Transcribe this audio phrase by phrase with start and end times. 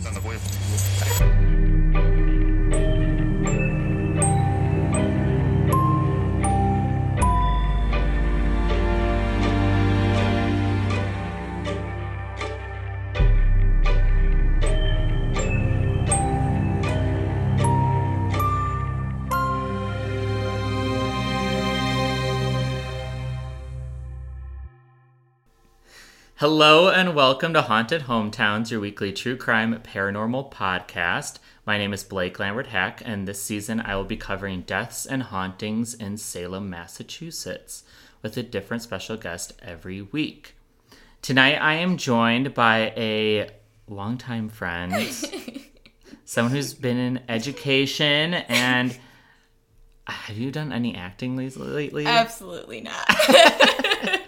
[0.00, 1.37] Кто?
[26.38, 31.40] Hello and welcome to Haunted Hometowns, your weekly true crime paranormal podcast.
[31.66, 35.24] My name is Blake Lambert Hack, and this season I will be covering deaths and
[35.24, 37.82] hauntings in Salem, Massachusetts,
[38.22, 40.54] with a different special guest every week.
[41.22, 43.50] Tonight I am joined by a
[43.88, 44.94] longtime friend,
[46.24, 48.96] someone who's been in education and.
[50.06, 52.06] Have you done any acting lately?
[52.06, 53.06] Absolutely not.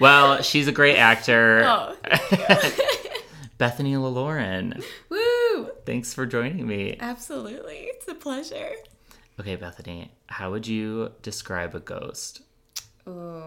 [0.00, 1.62] Well, she's a great actor.
[1.66, 1.96] oh,
[3.58, 4.84] Bethany LaLauren.
[5.08, 5.68] woo!
[5.86, 6.96] Thanks for joining me.
[6.98, 7.76] Absolutely.
[7.92, 8.70] It's a pleasure.
[9.40, 12.42] Okay, Bethany, how would you describe a ghost?
[13.08, 13.42] Ooh.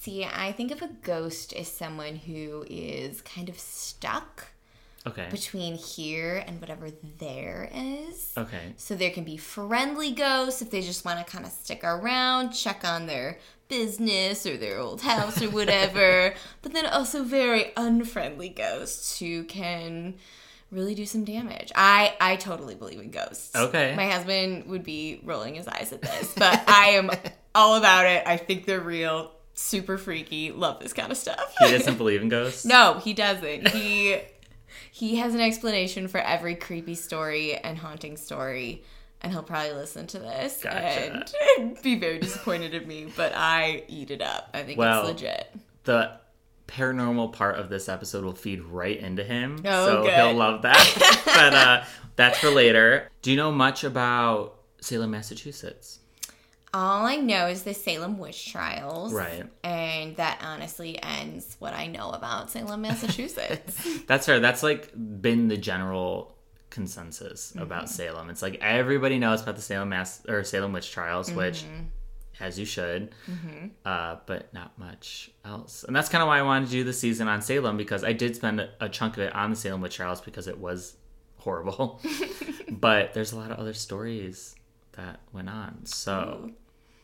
[0.00, 4.48] See, I think of a ghost as someone who is kind of stuck
[5.06, 5.28] Okay.
[5.30, 6.88] between here and whatever
[7.18, 8.32] there is.
[8.36, 8.72] Okay.
[8.76, 12.52] So there can be friendly ghosts if they just want to kind of stick around,
[12.52, 13.38] check on their
[13.74, 16.34] business or their old house or whatever.
[16.62, 20.14] but then also very unfriendly ghosts who can
[20.70, 21.72] really do some damage.
[21.74, 23.54] I I totally believe in ghosts.
[23.54, 23.94] Okay.
[23.96, 27.10] My husband would be rolling his eyes at this, but I am
[27.54, 28.22] all about it.
[28.26, 30.52] I think they're real, super freaky.
[30.52, 31.54] Love this kind of stuff.
[31.60, 32.64] He doesn't believe in ghosts?
[32.74, 33.68] No, he doesn't.
[33.68, 34.20] He
[34.90, 38.84] he has an explanation for every creepy story and haunting story,
[39.24, 41.24] and he'll probably listen to this Gotcha.
[41.58, 43.10] and be very disappointed in me.
[43.16, 44.50] But I eat it up.
[44.52, 45.50] I think Well, it's legit.
[45.84, 46.12] The
[46.68, 49.60] paranormal part of this episode will feed right into him.
[49.64, 50.12] Oh, so good.
[50.12, 51.22] he'll love that.
[51.24, 51.84] but uh,
[52.16, 53.10] that's for later.
[53.22, 56.00] Do you know much about Salem, Massachusetts?
[56.74, 59.44] All I know is the Salem witch trials, Right.
[59.62, 63.88] And that honestly ends what I know about Salem, Massachusetts.
[64.06, 64.40] That's fair.
[64.40, 66.33] That's like been the general
[66.74, 67.94] consensus about mm-hmm.
[67.94, 68.30] Salem.
[68.30, 71.84] It's like everybody knows about the Salem mass or Salem witch trials, which, mm-hmm.
[72.40, 73.68] as you should, mm-hmm.
[73.84, 75.84] uh, but not much else.
[75.84, 78.12] And that's kind of why I wanted to do the season on Salem because I
[78.12, 80.96] did spend a, a chunk of it on the Salem witch trials because it was
[81.38, 82.02] horrible.
[82.70, 84.56] but there's a lot of other stories
[84.92, 85.86] that went on.
[85.86, 86.50] So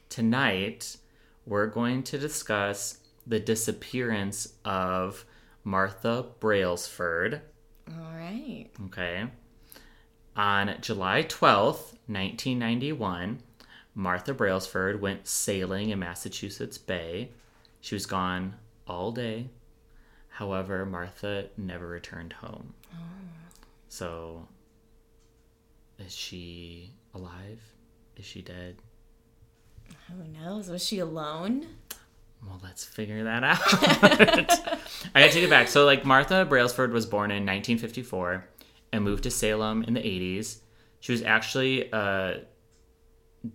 [0.09, 0.97] tonight
[1.47, 5.25] we're going to discuss the disappearance of
[5.63, 7.43] Martha Brailsford.
[7.89, 8.67] All right.
[8.87, 9.27] Okay.
[10.37, 13.43] On July 12th, 1991,
[13.95, 17.31] Martha Brailsford went sailing in Massachusetts Bay.
[17.81, 18.55] She was gone
[18.87, 19.49] all day.
[20.29, 22.75] However, Martha never returned home.
[22.95, 22.99] Oh.
[23.89, 24.49] So,
[25.99, 27.61] is she alive?
[28.17, 28.77] Is she dead?
[30.09, 30.69] Who knows?
[30.69, 31.67] Was she alone?
[32.47, 33.59] Well, let's figure that out.
[35.15, 35.69] I gotta take it back.
[35.69, 38.49] So, like, Martha Brailsford was born in 1954
[38.93, 40.59] and moved to Salem in the 80s.
[41.01, 42.43] She was actually a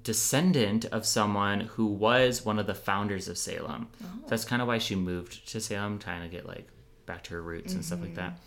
[0.02, 3.90] descendant of someone who was one of the founders of Salem.
[4.04, 4.08] Oh.
[4.28, 6.68] That's kind of why she moved to Salem, trying to get like
[7.06, 8.18] back to her roots and stuff like mm-hmm.
[8.18, 8.40] that.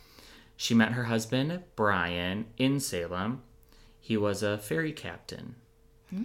[0.56, 3.43] She met her husband Brian in Salem.
[4.00, 5.54] He was a ferry captain,
[6.10, 6.25] hmm.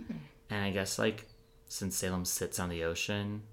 [0.50, 1.28] and I guess like
[1.68, 3.44] since Salem sits on the ocean,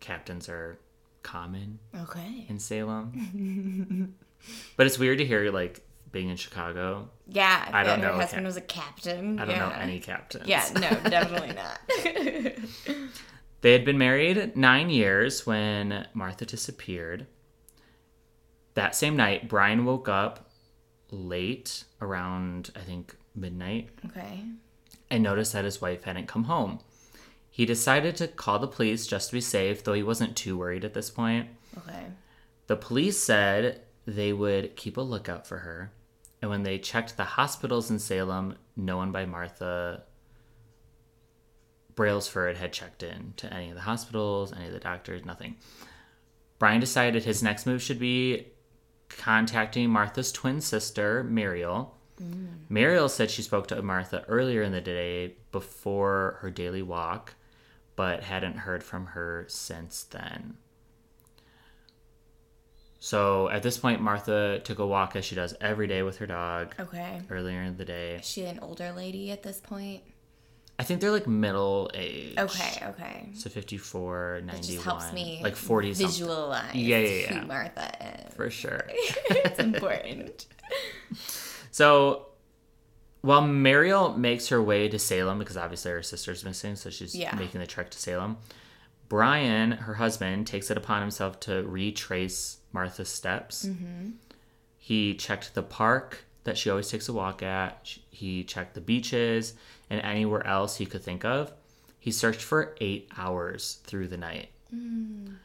[0.00, 0.78] captains are
[1.22, 2.46] common Okay.
[2.48, 4.14] in Salem.
[4.76, 7.10] but it's weird to hear like being in Chicago.
[7.26, 9.38] Yeah, I don't her know a husband cap- was a captain.
[9.38, 10.46] I don't know any captains.
[10.48, 10.80] Yeah, no,
[11.10, 12.98] definitely not.
[13.60, 17.26] They had been married nine years when Martha disappeared.
[18.74, 20.50] That same night, Brian woke up
[21.10, 24.44] late, around I think midnight, okay.
[25.10, 26.78] and noticed that his wife hadn't come home.
[27.50, 30.84] He decided to call the police just to be safe, though he wasn't too worried
[30.84, 31.48] at this point.
[31.78, 32.04] Okay.
[32.68, 35.90] The police said they would keep a lookout for her,
[36.40, 40.04] and when they checked the hospitals in Salem, no one by Martha
[41.94, 45.56] Brailsford had checked in to any of the hospitals, any of the doctors, nothing.
[46.58, 48.46] Brian decided his next move should be
[49.08, 51.96] contacting Martha's twin sister, Muriel.
[52.22, 52.68] Mm.
[52.68, 57.34] Muriel said she spoke to Martha earlier in the day before her daily walk,
[57.96, 60.56] but hadn't heard from her since then.
[63.00, 66.26] So at this point, Martha took a walk as she does every day with her
[66.26, 67.20] dog Okay.
[67.30, 68.16] earlier in the day.
[68.16, 70.02] Is she an older lady at this point?
[70.80, 72.36] I think they're like middle age.
[72.38, 73.28] Okay, okay.
[73.34, 74.56] So 54, 91.
[74.58, 76.06] It just helps me Like 40 something.
[76.06, 77.40] visualize Yeah, yeah, yeah.
[77.40, 78.34] who Martha is.
[78.34, 78.84] For sure.
[78.88, 80.46] it's important.
[81.70, 82.26] So
[83.20, 87.34] while Mariel makes her way to Salem, because obviously her sister's missing, so she's Yeah.
[87.36, 88.36] making the trek to Salem,
[89.08, 93.66] Brian, her husband, takes it upon himself to retrace Martha's steps.
[93.66, 94.10] Mm-hmm.
[94.76, 99.54] He checked the park that she always takes a walk at, he checked the beaches,
[99.90, 101.52] and anywhere else he could think of.
[101.98, 104.50] He searched for eight hours through the night.
[104.74, 105.36] Mm.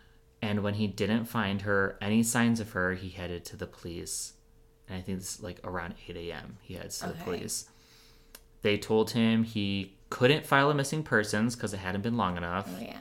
[0.42, 4.33] And when he didn't find her, any signs of her, he headed to the police.
[4.88, 6.57] And I think it's like around 8 a.m.
[6.62, 7.69] He heads to the police.
[8.62, 12.68] They told him he couldn't file a missing persons because it hadn't been long enough,
[12.69, 13.00] Oh yeah,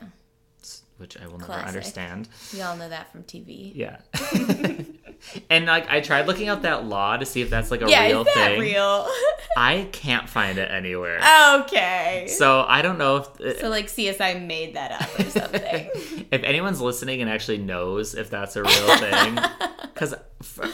[1.02, 2.30] which I will never understand.
[2.54, 3.72] we all know that from TV.
[3.74, 3.98] Yeah.
[5.50, 8.06] and like I tried looking up that law to see if that's like a yeah,
[8.06, 8.60] real is that thing.
[8.60, 9.06] real?
[9.56, 11.18] I can't find it anywhere.
[11.62, 12.26] okay.
[12.28, 15.90] so I don't know if So like CSI made that up or something.
[16.30, 19.38] if anyone's listening and actually knows if that's a real thing
[19.82, 20.14] because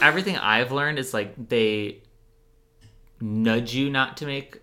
[0.01, 2.01] everything i've learned is like they
[3.19, 4.59] nudge you not to make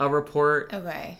[0.00, 1.18] a report okay.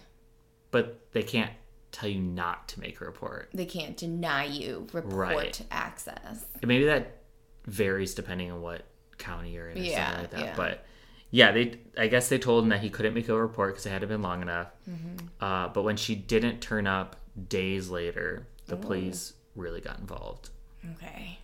[0.70, 1.52] but they can't
[1.92, 5.62] tell you not to make a report They can't deny you report Right.
[5.70, 6.44] access.
[6.60, 7.18] And maybe that
[7.64, 8.82] varies depending on what
[9.18, 10.54] county you're in or Yeah, something like that yeah.
[10.56, 10.84] but
[11.30, 13.90] yeah they i guess they told him that he couldn't make a report because it
[13.90, 15.16] hadn't been long enough Mm-hmm.
[15.44, 17.16] uh, but when she didn't turn up
[17.48, 20.50] days later the police really got involved
[20.94, 21.38] Okay.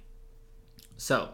[0.96, 1.30] So,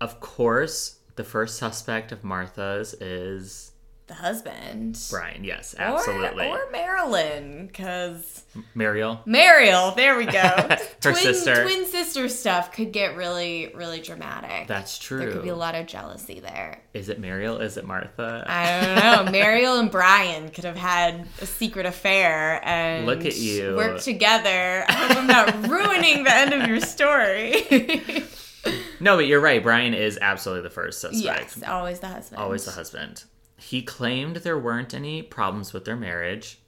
[0.00, 3.71] of course, the first suspect of Martha's is
[4.12, 4.98] The husband.
[5.10, 5.42] Brian.
[5.42, 6.46] Yes, Or- absolutely.
[6.46, 8.44] Or, Marilyn, because
[8.74, 9.22] Mariel.
[9.24, 10.32] Mariel, there we go.
[10.38, 11.62] Her twin, sister.
[11.62, 14.68] Twin sister stuff could get really, really dramatic.
[14.68, 15.18] That's true.
[15.20, 16.82] There could be a lot of jealousy there.
[16.92, 17.56] Is it Mariel?
[17.62, 18.44] Is it Martha?
[18.46, 19.32] I don't know.
[19.38, 23.76] Mariel and Brian could have had a secret affair and Look at you.
[23.76, 24.84] work together.
[24.88, 27.64] I hope I'm not ruining the end of your story.
[29.00, 29.62] no, but you're right.
[29.62, 31.56] Brian is absolutely the first suspect.
[31.56, 32.42] yes, always the husband.
[32.42, 33.24] Always the husband.
[33.62, 36.58] He claimed there weren't any problems with their marriage.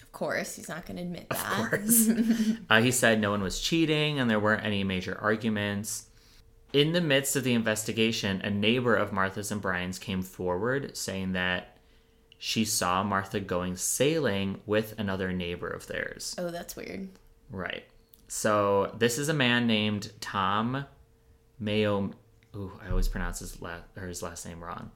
[0.00, 1.40] Of course, he's not going to admit that.
[1.40, 2.10] Of course.
[2.70, 6.06] uh, he said no one was cheating and there weren't any major arguments.
[6.72, 11.32] In the midst of the investigation, a neighbor of Martha's and Brian's came forward saying
[11.32, 11.76] that
[12.38, 16.34] she saw Martha going sailing with another neighbor of theirs.
[16.38, 17.08] Oh, that's weird.
[17.50, 17.84] Right.
[18.28, 20.86] So this is a man named Tom
[21.58, 22.10] Mayo.
[22.56, 24.90] Ooh, I always pronounce his last or his last name wrong.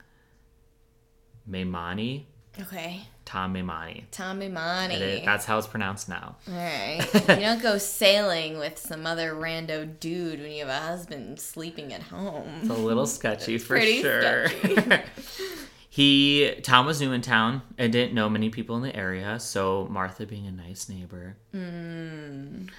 [1.50, 2.24] Maimoni.
[2.60, 3.02] Okay.
[3.26, 4.04] Tom Maimoni.
[4.12, 4.40] Tom.
[4.40, 6.36] It is- That's how it's pronounced now.
[6.48, 7.00] All right.
[7.28, 11.92] you don't go sailing with some other rando dude when you have a husband sleeping
[11.92, 12.60] at home.
[12.60, 14.46] It's a little sketchy for pretty sure.
[15.90, 19.86] he Tom was new in town and didn't know many people in the area, so
[19.90, 22.70] Martha, being a nice neighbor, mm.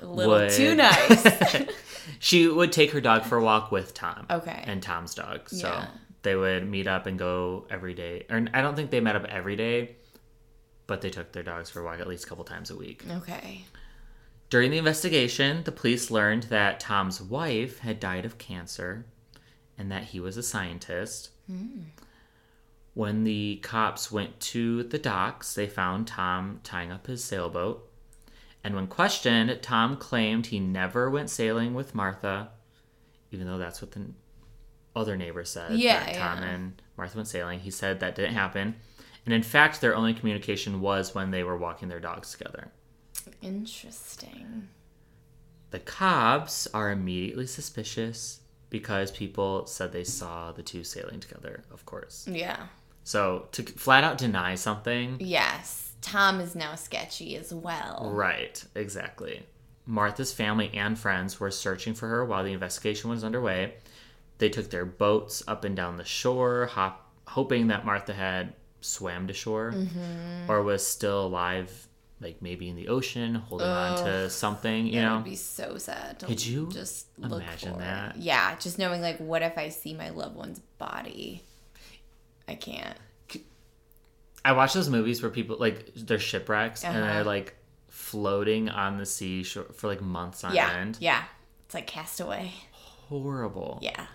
[0.00, 1.64] A little would- too nice.
[2.18, 4.26] she would take her dog for a walk with Tom.
[4.30, 4.62] Okay.
[4.66, 5.48] And Tom's dog.
[5.48, 5.86] So Yeah.
[6.24, 8.26] They would meet up and go every day.
[8.28, 9.96] Or I don't think they met up every day,
[10.86, 13.04] but they took their dogs for a walk at least a couple times a week.
[13.08, 13.64] okay.
[14.50, 19.06] During the investigation, the police learned that Tom's wife had died of cancer
[19.78, 21.30] and that he was a scientist.
[21.46, 21.82] Hmm.
[22.92, 27.90] When the cops went to the docks, they found Tom tying up his sailboat.
[28.62, 32.50] And when questioned, Tom claimed he never went sailing with Martha,
[33.32, 34.06] even though that's what the
[34.96, 35.72] other neighbor said.
[35.72, 36.48] Yeah, that Tom yeah.
[36.50, 37.60] and Martha went sailing.
[37.60, 38.76] He said that didn't happen.
[39.24, 42.68] And in fact, their only communication was when they were walking their dogs together.
[43.40, 44.68] Interesting.
[45.70, 51.86] The cops are immediately suspicious because people said they saw the two sailing together, of
[51.86, 52.26] course.
[52.30, 52.66] Yeah.
[53.02, 55.92] So to flat out deny something, Yes.
[56.00, 58.10] Tom is now sketchy as well.
[58.12, 59.42] right, exactly.
[59.86, 63.74] Martha's family and friends were searching for her while the investigation was underway.
[64.38, 69.26] They took their boats up and down the shore, hop, hoping that Martha had swam
[69.28, 70.50] to shore Mm-hmm.
[70.50, 71.88] or was still alive,
[72.20, 75.14] like maybe in the ocean, holding on to something, you that know?
[75.16, 76.18] would be so sad.
[76.20, 78.16] To Could you just look imagine that?
[78.16, 78.22] It.
[78.22, 81.42] Yeah, just knowing like, what if I see my loved one's body?
[82.48, 82.96] I can't.
[84.44, 87.06] I watch those movies where people like they're shipwrecks and Uh-huh.
[87.14, 87.54] they're like
[87.88, 90.98] floating on the sea for like months on Yeah, end.
[91.00, 91.22] yeah.
[91.64, 92.52] It's like Castaway.
[93.08, 93.78] Horrible.
[93.80, 94.06] Yeah,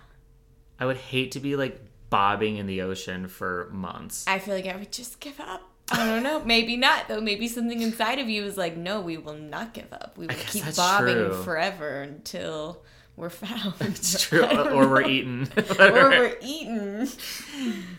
[0.80, 4.24] I would hate to be like bobbing in the ocean for months.
[4.26, 5.62] I feel like I would just give up.
[5.92, 6.42] I don't know.
[6.44, 7.20] Maybe not though.
[7.20, 10.16] Maybe something inside of you is like, no, we will not give up.
[10.16, 11.42] We will keep bobbing true.
[11.42, 12.82] forever until
[13.16, 13.74] we're found.
[13.80, 15.48] It's true, or we're eaten.
[15.78, 17.08] or we're eaten.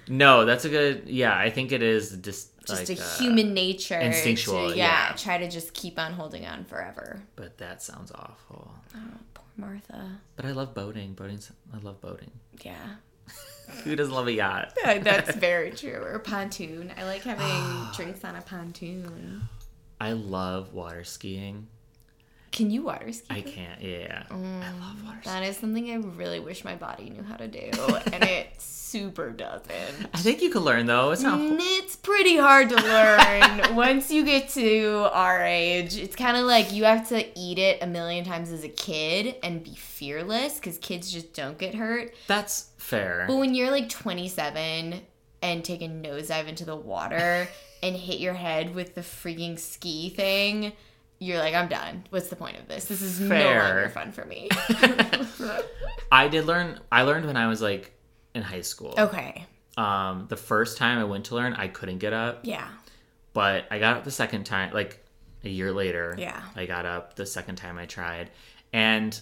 [0.07, 1.03] no, that's a good.
[1.07, 2.17] Yeah, I think it is.
[2.17, 3.99] Just just like, a uh, human nature.
[3.99, 5.15] to- instinctual, yeah, yeah.
[5.15, 7.21] Try to just keep on holding on forever.
[7.35, 8.73] But that sounds awful.
[8.95, 8.99] Oh,
[9.61, 10.19] Martha.
[10.35, 11.13] But I love boating.
[11.13, 12.31] Boating's I love boating.
[12.63, 12.95] Yeah.
[13.83, 14.73] Who doesn't love a yacht?
[14.83, 16.01] That's very true.
[16.03, 16.91] Or pontoon.
[16.97, 19.47] I like having drinks on a pontoon.
[19.99, 21.67] I love water skiing.
[22.51, 23.25] Can you water ski?
[23.29, 23.81] I can't.
[23.81, 25.35] Yeah, I love water skiing.
[25.35, 27.59] That is something I really wish my body knew how to do,
[28.11, 30.09] and it super doesn't.
[30.13, 31.11] I think you could learn though.
[31.11, 31.39] It's not.
[31.39, 35.95] Mm, It's pretty hard to learn once you get to our age.
[35.97, 39.35] It's kind of like you have to eat it a million times as a kid
[39.43, 42.13] and be fearless because kids just don't get hurt.
[42.27, 43.23] That's fair.
[43.29, 45.01] But when you're like 27
[45.41, 47.47] and take a nosedive into the water
[47.83, 50.73] and hit your head with the freaking ski thing,
[51.21, 52.03] you're like, I'm done.
[52.09, 52.85] What's the point of this?
[52.85, 54.49] This is no longer fun for me.
[56.11, 56.79] I did learn.
[56.91, 57.93] I learned when I was like
[58.33, 58.93] in high school.
[58.97, 59.45] okay.
[59.77, 62.67] Um, the first time I went to learn, I couldn't get up, Yeah.
[63.33, 65.01] but I got up the second time, like
[65.45, 66.13] a year later.
[66.17, 66.41] Yeah.
[66.55, 68.31] I got up the second time I tried,
[68.73, 69.17] and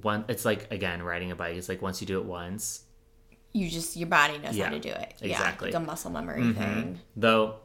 [0.00, 0.24] one.
[0.28, 1.56] It's like again riding a bike.
[1.56, 2.84] It's like once you do it once,
[3.52, 5.14] You just, your body knows Yeah, how to do it.
[5.20, 5.70] exactly.
[5.70, 5.76] Yeah.
[5.78, 7.00] Like a muscle memory thing.
[7.16, 7.56] though.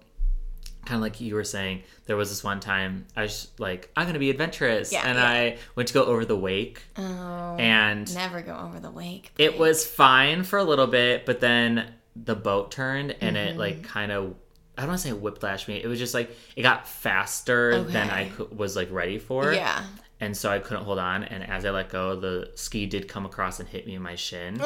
[0.88, 4.06] Kind of like you were saying, there was this one time I was like, I'm
[4.08, 5.28] gonna be adventurous, Yeah, and yeah.
[5.30, 7.56] I went to go over the wake, Oh.
[7.60, 9.32] and Never go over the wake.
[9.38, 13.48] it was fine for a little bit, but then the boat turned and Mm-hmm.
[13.50, 14.34] it like kind of
[14.78, 15.76] I don't want to say whiplash me.
[15.84, 19.52] It was just like it got faster than I was like ready for.
[19.52, 19.84] Yeah.
[20.20, 21.24] And so I couldn't hold on.
[21.24, 24.16] And as I let go, the ski did come across and hit me in my
[24.16, 24.60] shin.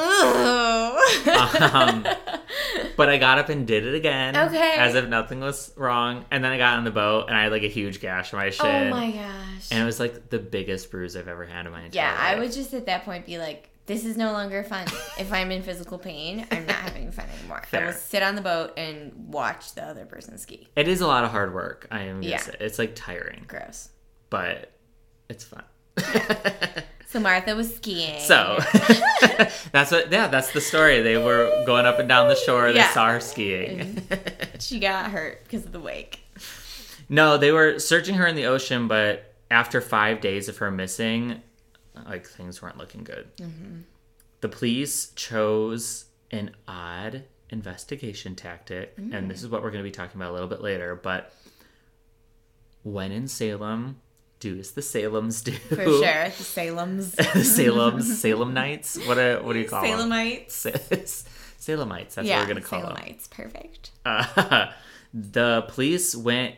[1.25, 2.05] Um,
[2.97, 4.35] but I got up and did it again.
[4.35, 4.75] Okay.
[4.77, 6.25] As if nothing was wrong.
[6.31, 8.39] And then I got on the boat and I had like a huge gash on
[8.39, 8.65] my shin.
[8.87, 9.67] oh my gosh.
[9.71, 12.17] And it was like the biggest bruise I've ever had in my entire life.
[12.17, 14.85] Yeah, I would just at that point be like, this is no longer fun.
[15.19, 17.61] if I'm in physical pain, I'm not having fun anymore.
[17.73, 20.67] I will sit on the boat and watch the other person ski.
[20.75, 21.87] It is a lot of hard work.
[21.91, 22.21] I am.
[22.23, 22.41] Yeah.
[22.59, 23.89] It's like tiring, Gross.
[24.29, 24.71] but
[25.31, 25.63] it's fun.
[27.11, 28.21] So Martha was skiing.
[28.21, 28.57] So
[29.73, 30.09] that's what.
[30.13, 31.01] Yeah, that's the story.
[31.01, 32.71] They were going up and down the shore.
[32.71, 32.93] They Yeah.
[32.93, 34.01] saw her skiing.
[34.61, 36.21] she got hurt because of the wake.
[37.09, 41.41] no, they were searching her in the ocean, but after five days of her missing,
[42.07, 43.27] like things weren't looking good.
[43.35, 43.81] Mm-hmm.
[44.39, 49.43] The police chose an odd investigation tactic, and this mm.
[49.43, 50.95] is what we're going to be talking about a little bit later.
[50.95, 51.33] But
[52.83, 53.99] when in Salem,
[54.41, 55.53] do as the Salems do.
[55.53, 56.25] For sure.
[56.25, 57.11] The Salem's.
[57.33, 58.97] the Salem Salem Knights.
[59.07, 60.63] What a, what do you call Salemites.
[60.63, 60.73] them?
[60.73, 61.23] Salemites.
[61.61, 62.13] Salemites.
[62.15, 62.95] That's yeah, what we're gonna call them.
[62.95, 63.29] Salemites.
[63.29, 63.91] Perfect.
[64.03, 64.71] Uh,
[65.13, 66.55] the police went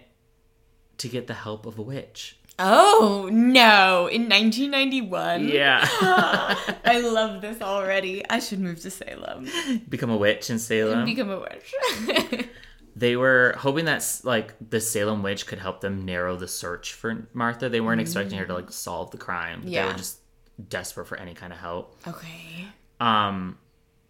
[0.98, 2.40] to get the help of a witch.
[2.60, 4.08] Oh, no.
[4.08, 5.50] In 1991.
[5.50, 8.24] Yeah, I love this already.
[8.30, 9.50] I should move to Salem.
[9.90, 11.04] become a witch in Salem.
[11.04, 11.74] Become a witch.
[12.95, 17.27] They were hoping that like the Salem witch could help them narrow the search for
[17.33, 17.69] Martha.
[17.69, 19.63] They weren't expecting her to like solve the crime.
[19.65, 19.83] Yeah.
[19.88, 20.19] They were just
[20.69, 21.97] desperate for any kind of help.
[22.07, 22.67] okay.
[23.00, 23.57] Um,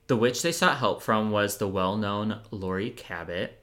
[0.07, 3.57] the witch they sought help from was the well-known Laurie Cabot.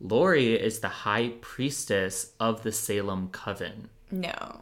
[0.00, 4.58] Laurie is the high priestess of the Salem Coven, No.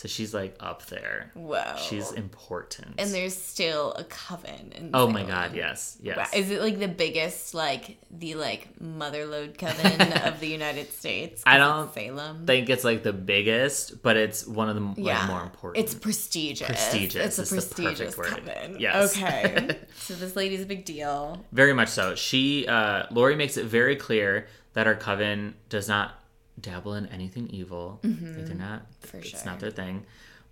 [0.00, 1.30] So she's like up there.
[1.34, 1.76] Whoa.
[1.76, 2.94] She's important.
[2.96, 6.16] and there's still a coven in oh my god, yes, yes.
[6.16, 6.26] Wow.
[6.32, 11.42] Is it like the biggest, like the like motherlode coven of the United States?
[11.44, 12.46] I don't Salem.
[12.46, 15.84] think it's like the biggest, but it's one of the like, yeah, more important.
[15.84, 16.66] It's prestigious.
[16.66, 18.28] Prestigious It's a prestigious word.
[18.28, 18.76] coven.
[18.80, 19.14] Yes.
[19.14, 19.76] Okay.
[19.98, 21.44] so this lady's a big deal.
[21.52, 22.14] Very much so.
[22.14, 26.19] She, uh, Laurie makes it very clear that our coven does not
[26.60, 28.00] dabble in anything evil.
[28.02, 28.82] Like, They're not.
[28.82, 29.06] Mm-hmm.
[29.08, 29.40] For it's sure.
[29.44, 30.04] not their thing.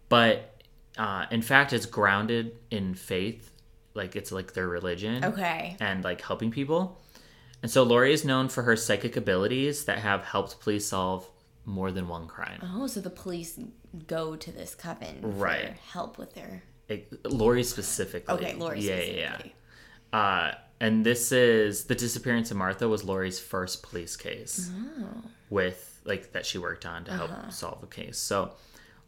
[0.09, 0.63] But
[0.97, 3.51] uh, in fact, it's grounded in faith.
[3.95, 5.25] Like it's like their religion.
[5.25, 5.77] Okay.
[5.81, 6.99] And like helping people.
[7.63, 11.29] And so Laurie is known for her psychic abilities that have helped police solve
[11.65, 12.61] more than one crime.
[12.63, 13.59] Oh, so the police
[14.07, 15.77] go to this coven Right.
[15.93, 16.63] help with their.
[16.89, 18.33] It, Laurie specifically.
[18.35, 19.21] Okay, Laurie Yeah, specifically.
[19.21, 19.43] yeah,
[20.13, 20.19] yeah.
[20.19, 25.23] Uh, and this is the disappearance of Martha was Laurie's first police case Oh.
[25.51, 27.51] with like that she worked on to help Uh-huh.
[27.51, 28.19] solve a case.
[28.19, 28.55] So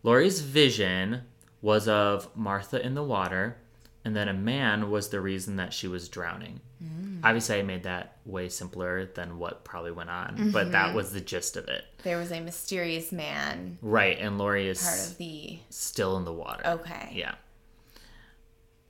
[0.03, 1.23] Laurie's vision
[1.63, 3.57] was of Martha in the water,
[4.05, 6.61] and then a man was the reason that she was drowning.
[6.83, 7.21] Mm.
[7.23, 10.73] Obviously, I made that way simpler than what probably went on, but Mm-hmm.
[10.73, 11.85] that was the gist of it.
[12.03, 15.59] There was a mysterious man Right, and Laurie is part of the.
[15.69, 16.67] still in the water.
[16.67, 17.11] Okay.
[17.15, 17.35] Yeah.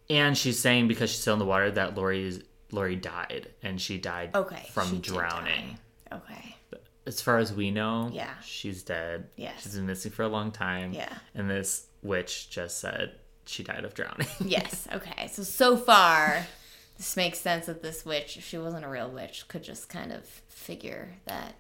[0.09, 2.41] And she's saying because she's still in the water that Laurie's
[2.73, 4.65] Laurie died and she died Okay.
[4.71, 5.79] from she drowning.
[6.13, 6.57] Okay.
[7.11, 8.33] As far as we know, Yeah.
[8.45, 9.27] she's dead.
[9.37, 10.93] Yeah, She's been missing for a long time.
[10.93, 11.13] Yeah.
[11.35, 13.15] And this witch just said
[13.47, 14.29] she died of drowning.
[14.45, 14.87] Yes.
[14.93, 15.27] Okay.
[15.27, 16.47] So so far,
[16.97, 20.13] this makes sense that this witch, if she wasn't a real witch, could just kind
[20.13, 21.57] of figure that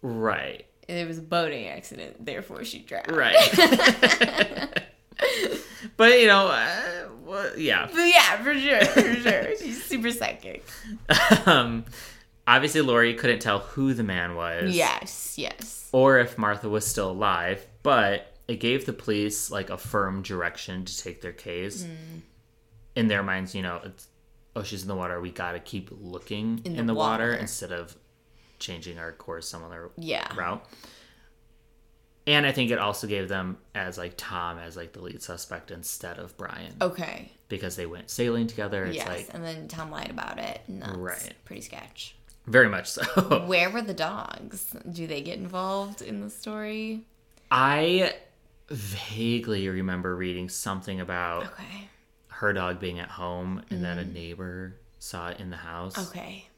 [0.00, 0.64] Right.
[0.86, 3.10] It was a boating accident, therefore she drowned.
[3.10, 3.34] Right.
[5.96, 7.88] but you know, uh, well, yeah.
[7.92, 9.56] But yeah, for sure, for sure.
[9.58, 10.64] She's super psychic.
[11.46, 11.84] Um,
[12.46, 14.74] obviously, Laurie couldn't tell who the man was.
[14.74, 15.88] Yes, yes.
[15.92, 20.84] Or if Martha was still alive, but it gave the police like a firm direction
[20.84, 21.84] to take their case.
[21.84, 22.20] Mm.
[22.96, 24.06] In their minds, you know, it's
[24.56, 25.20] oh she's in the water.
[25.20, 27.30] We gotta keep looking in, In the, the water.
[27.30, 27.34] water.
[27.40, 27.96] instead of
[28.60, 30.32] changing our course some other Yeah.
[30.36, 30.64] route.
[32.26, 35.70] And I think it also gave them as like Tom as like the lead suspect
[35.70, 37.30] instead of Brian Okay.
[37.48, 38.84] because they went sailing together.
[38.86, 40.60] It's yes, like and then Tom lied about it.
[40.66, 41.34] And that's Right.
[41.44, 42.16] pretty sketch.
[42.46, 43.02] Very much so.
[43.46, 44.74] Where were the dogs?
[44.90, 47.06] Do they get involved in the story?
[47.50, 48.14] I
[48.68, 51.88] vaguely remember reading something about Okay.
[52.28, 55.94] her dog being at home and then a neighbor saw it in the house.
[55.96, 56.08] Mm.
[56.08, 56.48] Okay.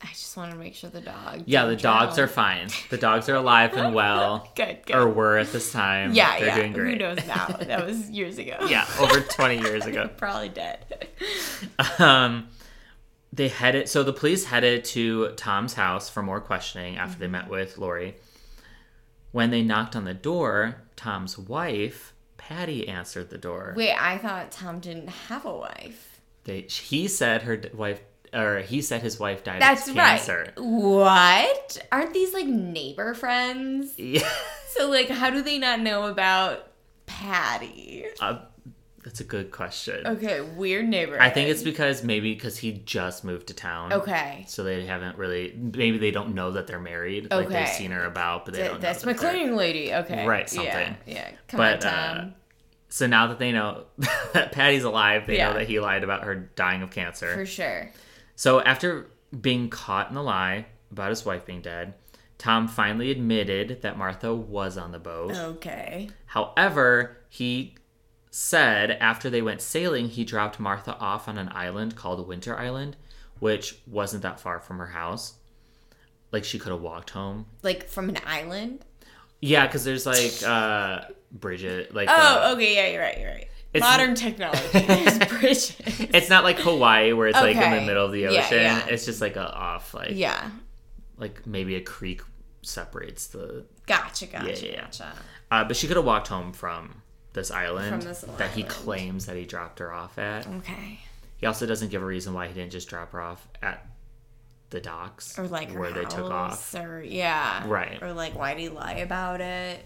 [0.00, 1.42] I just want to make sure the dog.
[1.46, 2.68] Yeah, the didn't dogs are fine.
[2.90, 4.78] The dogs are alive and well, good.
[4.86, 4.94] Good.
[4.94, 6.12] or were at this time.
[6.12, 6.54] yeah, They're yeah.
[6.56, 6.92] doing great.
[6.92, 7.46] Who knows now?
[7.48, 8.58] That was years ago.
[8.68, 10.08] Yeah, over 20 years ago.
[10.16, 11.08] Probably dead.
[11.98, 12.48] Um,
[13.38, 17.48] they headed, so the police headed to Tom's house for more questioning after they met
[17.48, 18.16] with Laurie.
[19.30, 23.74] When they knocked on the door, Tom's wife, Patty, answered the door.
[23.76, 26.20] Wait, I thought Tom didn't have a wife.
[26.44, 28.00] They, he said her wife,
[28.34, 30.16] or he said his wife died That's of right.
[30.16, 30.52] cancer.
[30.56, 31.78] What?
[31.92, 33.94] Aren't these like neighbor friends?
[33.98, 34.28] Yeah.
[34.70, 36.72] So like, how do they not know about
[37.06, 38.04] Patty?
[38.20, 38.40] Uh,
[39.04, 40.06] that's a good question.
[40.06, 41.20] Okay, weird neighbor.
[41.20, 43.92] I think it's because maybe because he just moved to town.
[43.92, 44.44] okay.
[44.48, 47.30] So they haven't really, maybe they don't know that they're married.
[47.30, 49.12] Like they've seen her about, but they Th- don't that's know.
[49.12, 49.94] my that cleaning lady.
[49.94, 50.26] Okay.
[50.26, 50.96] Right, something.
[51.06, 51.30] Yeah.
[51.48, 52.30] Come But, on, uh,
[52.88, 53.84] So now that they know
[54.32, 55.52] that Patty's alive, they Yeah.
[55.52, 57.32] know that he lied about her dying of cancer.
[57.34, 57.90] For sure.
[58.36, 59.08] So after
[59.40, 61.94] being caught in the lie about his wife being dead,
[62.38, 65.32] Tom finally admitted that Martha was on the boat.
[65.34, 66.08] Okay.
[66.26, 67.74] However, he
[68.38, 72.96] said after they went sailing, he dropped Martha off on an island called Winter Island,
[73.40, 75.34] which wasn't that far from her house.
[76.30, 77.46] Like she could have walked home.
[77.64, 78.84] Like from an island.
[79.40, 82.76] Yeah, because there's like uh Bridget, like Oh, uh, okay.
[82.76, 83.18] Yeah, you're right.
[83.18, 83.48] You're right.
[83.80, 84.62] Modern technology.
[84.72, 85.76] There's bridges.
[86.00, 88.58] it's not like Hawaii where it's like in the middle of the Yeah, ocean.
[88.58, 88.86] yeah.
[88.86, 90.50] It's just like a off like yeah.
[91.18, 92.22] like maybe a creek
[92.62, 94.26] separates the Gotcha.
[94.26, 94.64] Gotcha.
[94.66, 94.80] yeah, yeah.
[94.82, 95.12] Gotcha.
[95.50, 99.36] uh, but she could have walked home from this island this that he claims that
[99.36, 100.46] he dropped her off at.
[100.46, 101.00] Okay.
[101.36, 103.86] He also doesn't give a reason why he didn't just drop her off at
[104.70, 106.74] the docks Or like where they took off.
[106.74, 107.62] Or yeah.
[107.68, 108.02] Right.
[108.02, 109.84] Or like, why did he lie about it?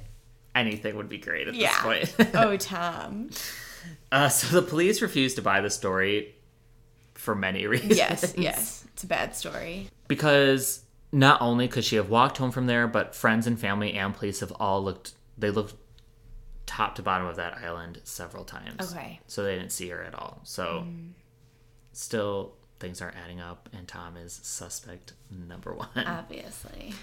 [0.55, 1.70] Anything would be great at Yeah.
[1.88, 2.31] this point.
[2.35, 3.31] oh, Tom.
[4.11, 6.35] uh, so the police refused to buy the story
[7.14, 7.96] for many reasons.
[7.96, 8.35] Yes.
[8.37, 8.85] yes.
[8.94, 9.88] It's a bad story.
[10.09, 10.81] because
[11.12, 14.40] not only could she have walked home from there, but friends and family and police
[14.40, 15.12] have all looked.
[15.38, 15.74] They looked
[16.72, 18.94] top to bottom of that island several times.
[18.94, 19.20] Okay.
[19.26, 20.40] So they didn't see her at all.
[20.44, 21.08] So hmm.
[21.92, 25.88] still, things aren't adding up, and Tom is suspect number one.
[25.96, 26.94] Obviously.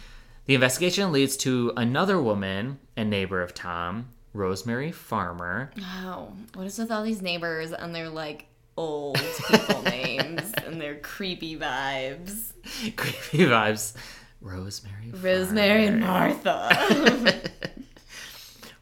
[0.48, 5.70] The investigation leads to another woman and neighbor of Tom, Rosemary Farmer.
[5.80, 10.96] Oh, what is with all these neighbors and their like old people names and their
[10.96, 12.54] creepy vibes?
[12.96, 13.94] Creepy vibes.
[14.42, 15.12] Rosemary.
[15.12, 17.52] Rosemary and Martha.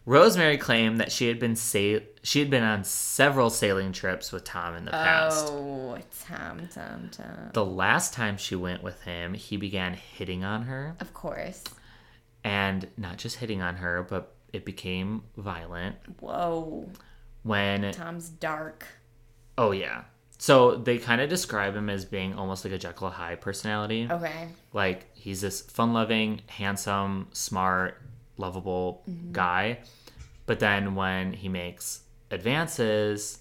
[0.07, 4.45] Rosemary claimed that she had been sa- she had been on several sailing trips with
[4.45, 5.47] Tom in the past.
[5.49, 7.49] oh, Tom, Tom, Tom.
[7.53, 11.61] The last time she went with him, he began hitting on her, Of course.
[12.43, 16.89] and not just hitting on her, but it became violent Whoa.
[17.43, 18.87] when Tom's dark.
[19.57, 20.05] oh yeah.
[20.39, 24.07] So they kind of describe him as being almost like a Jekyll Hyde personality.
[24.09, 24.47] Okay.
[24.71, 28.01] Like he's this fun-loving, handsome, smart,
[28.37, 29.79] lovable guy,
[30.45, 33.39] but then when he makes advances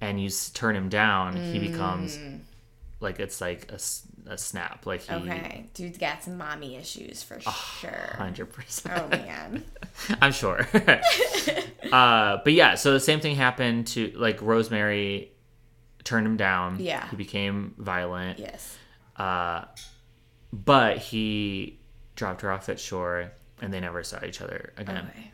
[0.00, 2.18] and you s- turn him down, he becomes
[3.00, 3.78] like it's like a,
[4.30, 4.84] a snap.
[4.86, 5.66] Like he Okay.
[5.74, 8.14] Dude's got some mommy issues for sure.
[8.16, 8.98] hundred percent.
[8.98, 9.64] Oh man.
[10.22, 10.66] I'm sure.
[11.92, 15.32] uh, but yeah, so the same thing happened to like Rosemary
[16.04, 16.76] turned him down.
[16.80, 17.08] Yeah.
[17.10, 18.38] He became violent.
[18.38, 18.76] Yes.
[19.16, 19.64] Uh,
[20.52, 21.78] but he
[22.16, 25.08] dropped her off at shore and they never saw each other again.
[25.10, 25.30] Okay.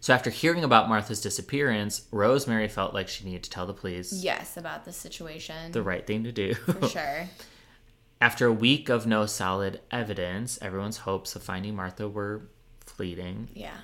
[0.00, 4.12] So after hearing about Martha's disappearance, Rosemary felt like she needed to tell the police
[4.12, 5.72] Yes, about the situation.
[5.72, 6.54] the right thing to do.
[6.54, 7.28] for sure.
[8.20, 12.42] After a week of no solid evidence, everyone's hopes of finding Martha were
[12.84, 13.48] fleeting.
[13.54, 13.76] Yeah.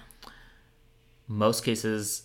[1.29, 2.23] Most cases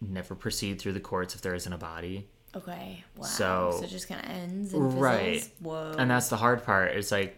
[0.00, 2.28] never proceed through the courts if there isn't a body.
[2.54, 3.02] Okay.
[3.16, 3.24] Wow.
[3.24, 5.02] So- So, it just kind of ends and fizzles.
[5.02, 5.48] Right.
[5.60, 5.94] Whoa.
[5.98, 6.92] And that's the hard part.
[6.92, 7.36] It's like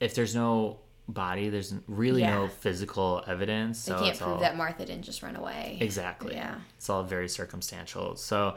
[0.00, 0.80] if there's no
[1.12, 1.48] body.
[1.48, 3.84] There's really no physical evidence.
[3.84, 5.78] They can't prove all, that Martha didn't just run away.
[5.80, 6.34] Exactly.
[6.34, 6.56] Yeah.
[6.76, 8.16] It's all very circumstantial.
[8.16, 8.56] So,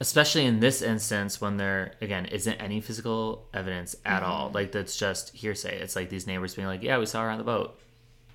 [0.00, 4.54] especially in this instance, when there, again, isn't any physical evidence at all, Mm-hmm.
[4.54, 5.80] like that's just hearsay.
[5.80, 7.78] It's like these neighbors being like, yeah, we saw her on the boat.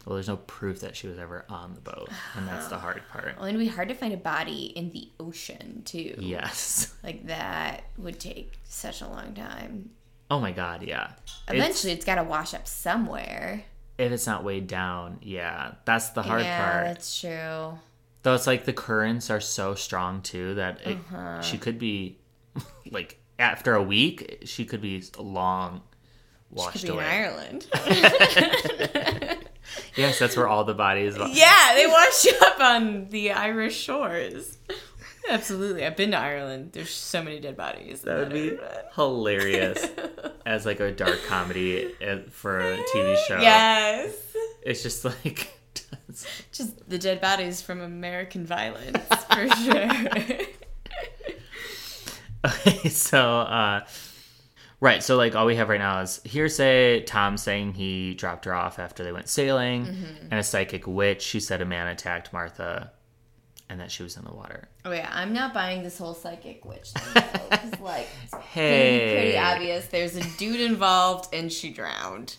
[0.06, 2.10] Well, there's no proof that she was ever on the boat.
[2.36, 3.36] And that's the hard part.
[3.38, 6.16] Well, it'd be hard to find a body in the ocean too.
[6.20, 6.94] Yes.
[7.04, 9.92] Like that would take such a long time.
[10.30, 11.06] Oh my God, yeah.
[11.48, 13.64] It's- Eventually, it's got to wash up somewhere.
[13.98, 16.86] if it's not weighed down, yeah, that's the hard yeah, part.
[16.88, 17.80] that's true.
[18.24, 21.42] Though it's like the currents are so strong too that it, Uh-huh.
[21.42, 22.18] she could be
[22.92, 25.82] like after a week she could be long
[26.52, 27.00] washed Could be in.
[27.00, 27.68] Ireland.
[29.96, 31.16] Yes, that's where all the bodies.
[31.18, 34.58] yeah, they wash up on the Irish shores.
[35.30, 36.72] Absolutely, I've been to Ireland.
[36.74, 38.02] There's so many dead bodies.
[38.02, 38.58] That would be
[38.96, 39.86] hilarious
[40.46, 43.40] as like a dark comedy uh, for a TV show.
[43.40, 44.16] Yes.
[44.64, 45.54] it's just like
[46.52, 48.98] Just the dead bodies from American violence,
[49.32, 49.90] for sure.
[52.46, 52.90] okay.
[52.90, 53.86] So, uh,
[54.80, 55.04] right.
[55.04, 57.02] So like all we have right now is hearsay.
[57.02, 60.26] Tom saying he dropped her off after they went sailing, Mm-hmm.
[60.32, 61.22] and a psychic witch.
[61.22, 62.92] She said a man attacked Martha,
[63.70, 64.68] and that she was in the water.
[64.86, 67.24] oh yeah, I'm not buying this whole psychic witch thing.
[67.52, 69.86] though, like, it's gonna be Hey, pretty obvious.
[69.88, 72.36] There's a dude involved, and she drowned.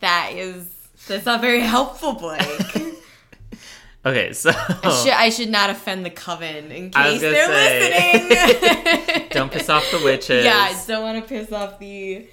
[0.00, 0.68] That is.
[1.08, 2.94] That's not very helpful, Blake.
[4.04, 8.12] Okay, so Should, I should not offend the coven in I case they're say.
[8.28, 9.28] listening.
[9.30, 10.44] don't piss off the witches.
[10.44, 12.24] Yeah, I don't want to piss off the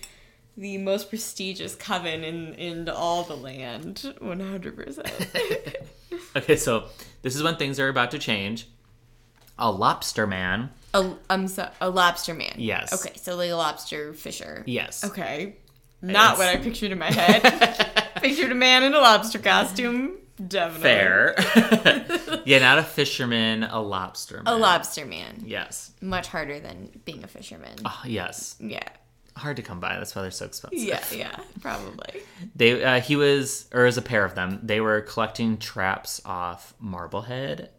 [0.56, 4.14] the most prestigious coven in in all the land.
[4.20, 5.12] One hundred percent.
[6.36, 6.84] Okay, so
[7.24, 8.68] this is when things are about to change.
[9.58, 10.70] A lobster man.
[10.94, 12.54] A I'm so a lobster man.
[12.58, 12.94] Yes.
[12.94, 14.64] Okay, so like a lobster fisher.
[14.68, 15.04] Yes.
[15.04, 15.56] Okay.
[16.02, 18.12] Not what I pictured in my head.
[18.18, 20.18] pictured a man in a lobster costume.
[20.36, 20.82] Definitely.
[20.82, 22.42] Fair.
[22.46, 24.54] yeah, not a fisherman, a lobster man.
[24.54, 25.44] A lobster man.
[25.46, 25.92] Yes.
[26.02, 27.78] Much harder than being a fisherman.
[27.86, 28.56] Oh, yes.
[28.60, 28.88] Yeah.
[29.36, 29.96] Hard to come by.
[29.98, 30.80] That's why they're so expensive.
[30.80, 32.22] Yeah, yeah, probably.
[32.56, 36.74] They uh, he was or as a pair of them, they were collecting traps off
[36.80, 37.70] Marblehead,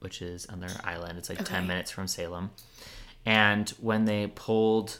[0.00, 1.18] which is on their island.
[1.18, 2.50] It's like ten minutes from Salem.
[3.26, 4.98] And when they pulled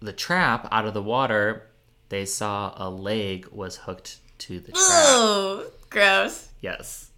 [0.00, 1.68] the trap out of the water,
[2.08, 4.82] they saw a leg was hooked to the trap.
[4.82, 6.48] Oh, gross.
[6.60, 7.10] Yes.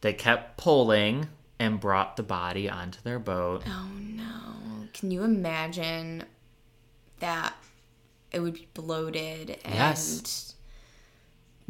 [0.00, 3.62] They kept pulling and brought the body onto their boat.
[3.66, 4.86] Oh no.
[4.94, 6.24] Can you imagine
[7.20, 7.54] that
[8.32, 10.54] it would be bloated and Yes.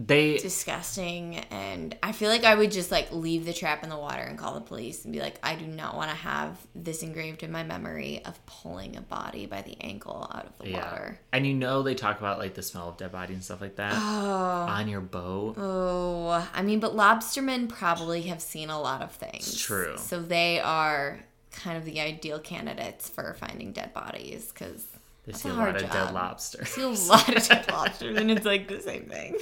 [0.01, 3.97] They disgusting and I feel like I would just like leave the trap in the
[3.97, 7.03] water and call the police and be like I do not want to have this
[7.03, 10.85] engraved in my memory of pulling a body by the ankle out of the yeah.
[10.89, 11.19] water.
[11.33, 13.75] And you know they talk about like the smell of dead body and stuff like
[13.75, 14.67] that Oh.
[14.71, 15.57] on your boat.
[15.59, 19.49] Oh, I mean, but lobstermen probably have seen a lot of things.
[19.49, 19.97] It's true.
[19.99, 21.19] So they are
[21.51, 24.87] kind of the ideal candidates for finding dead bodies because
[25.29, 26.69] They That's see a a lot of dead lobsters.
[26.71, 29.37] see a lot of dead lobsters, and it's like the same thing.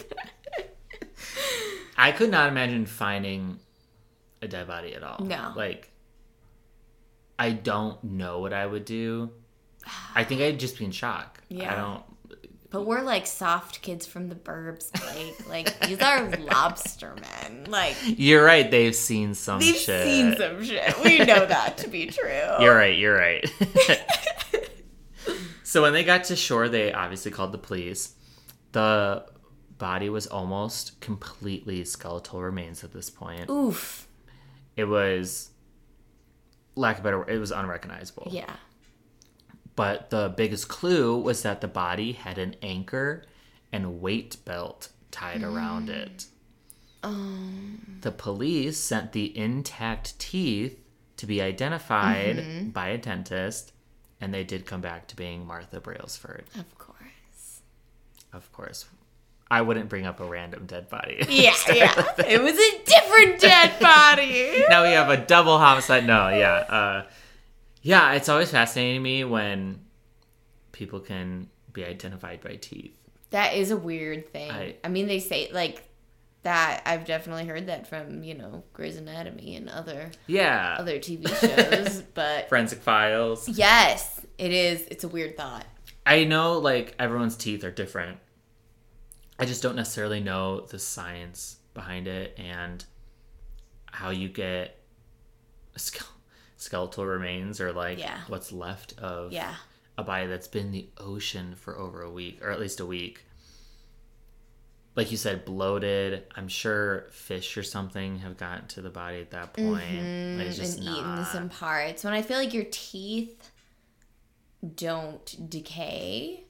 [1.97, 3.61] I could not imagine finding
[4.43, 5.25] a dead body at all.
[5.25, 5.53] No.
[5.55, 5.93] Like,
[7.39, 9.31] I don't know what I would do.
[10.13, 11.41] I think I'd just be in shock.
[11.51, 11.73] Yeah.
[11.73, 12.03] I don't.
[12.71, 15.49] But we're like soft kids from the burbs, Blake.
[15.49, 17.69] Like these are lobstermen.
[17.69, 18.69] Like You're right.
[18.69, 20.05] They've seen some they've shit.
[20.05, 20.99] seen some shit.
[21.05, 22.29] We know that to be true.
[22.59, 22.99] You're right.
[22.99, 23.49] You're right.
[25.67, 28.15] so when they got to shore, they obviously called the police.
[28.71, 29.27] The
[29.79, 33.51] body was almost completely skeletal remains at this point.
[33.51, 34.07] Oof.
[34.77, 35.51] It was,
[36.77, 38.29] lack of a better word, it was unrecognizable.
[38.31, 38.53] Yeah.
[39.75, 43.25] But the biggest clue was that the body had an anchor
[43.73, 45.53] and weight belt tied mm.
[45.53, 46.27] around it.
[47.03, 47.41] Oh.
[48.03, 50.79] The police sent the intact teeth
[51.17, 52.69] to be identified mm-hmm.
[52.69, 53.73] by a dentist,
[54.21, 56.45] and they did come back to being Martha Brailsford.
[56.59, 57.61] Of course.
[58.33, 58.87] Of course.
[59.51, 61.25] I wouldn't bring up a random dead body.
[61.29, 62.05] Yeah, yeah.
[62.19, 64.65] It was a different dead body.
[64.69, 66.05] now we have a double homicide.
[66.07, 66.55] No, yeah.
[66.55, 67.03] Uh,
[67.83, 69.81] yeah, it's always fascinating to me when
[70.73, 72.99] people can be identified by teeth.
[73.31, 74.51] That is a weird thing.
[74.51, 75.89] I- I, mean, they say like
[76.47, 76.83] that.
[76.87, 80.77] I've definitely heard that from you know Grey's Anatomy and other Yeah.
[80.79, 82.03] other TV shows.
[82.15, 83.49] but Forensic files.
[83.49, 84.83] yes, it is.
[84.91, 85.67] It's a weird thought.
[86.07, 88.19] I know like everyone's teeth are different.
[89.39, 92.83] I just don't necessarily know the science behind it and
[93.93, 94.79] how you get
[95.77, 96.03] ske-
[96.57, 98.19] skeletal remains or like Yeah.
[98.29, 99.55] what's left of Yeah.
[99.99, 102.87] a body that's been in the ocean for over a week or at least a
[102.87, 103.26] week.
[104.97, 106.25] Like you said, bloated.
[106.35, 109.69] I'm sure fish or something have gotten to the body at that point.
[110.39, 110.89] Like, it's just Mm-hmm.
[110.89, 112.03] and eaten some parts.
[112.03, 113.51] When I feel like your teeth
[114.75, 116.45] don't decay,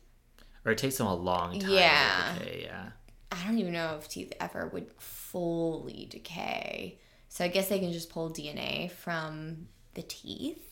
[0.65, 1.71] or it takes them a long time.
[1.71, 2.33] Yeah.
[2.39, 2.89] To decay, yeah.
[3.33, 6.99] I don't even know if teeth ever would fully decay.
[7.29, 10.66] So I guess they can just pull DNA from the teeth.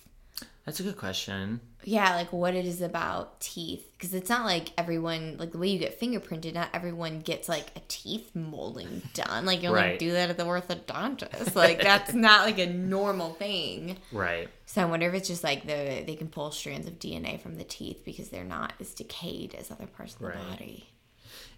[0.64, 1.60] That's a good question.
[1.86, 3.86] Yeah, like what it is about teeth.
[3.92, 7.66] Because it's not like everyone, like the way you get fingerprinted, not everyone gets like
[7.76, 9.44] a teeth molding done.
[9.44, 9.98] Like you only Right.
[9.98, 11.54] do that at the orthodontist.
[11.56, 13.98] Like that's not like a normal thing.
[14.10, 14.48] Right.
[14.64, 17.56] So I wonder if it's just like the they can pull strands of DNA from
[17.56, 20.48] the teeth because they're not as decayed as other parts of the Right.
[20.50, 20.88] body.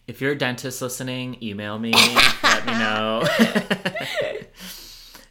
[0.09, 1.93] If you're a dentist listening, email me.
[2.43, 3.25] let me know.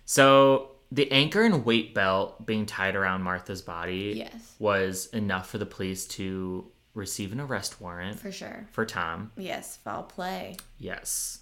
[0.06, 4.56] so the anchor and weight belt being tied around Martha's body Yes.
[4.60, 8.66] was enough for the police to receive an arrest warrant For sure.
[8.72, 9.32] for Tom.
[9.38, 10.56] Yes, foul play.
[10.78, 11.40] Yes.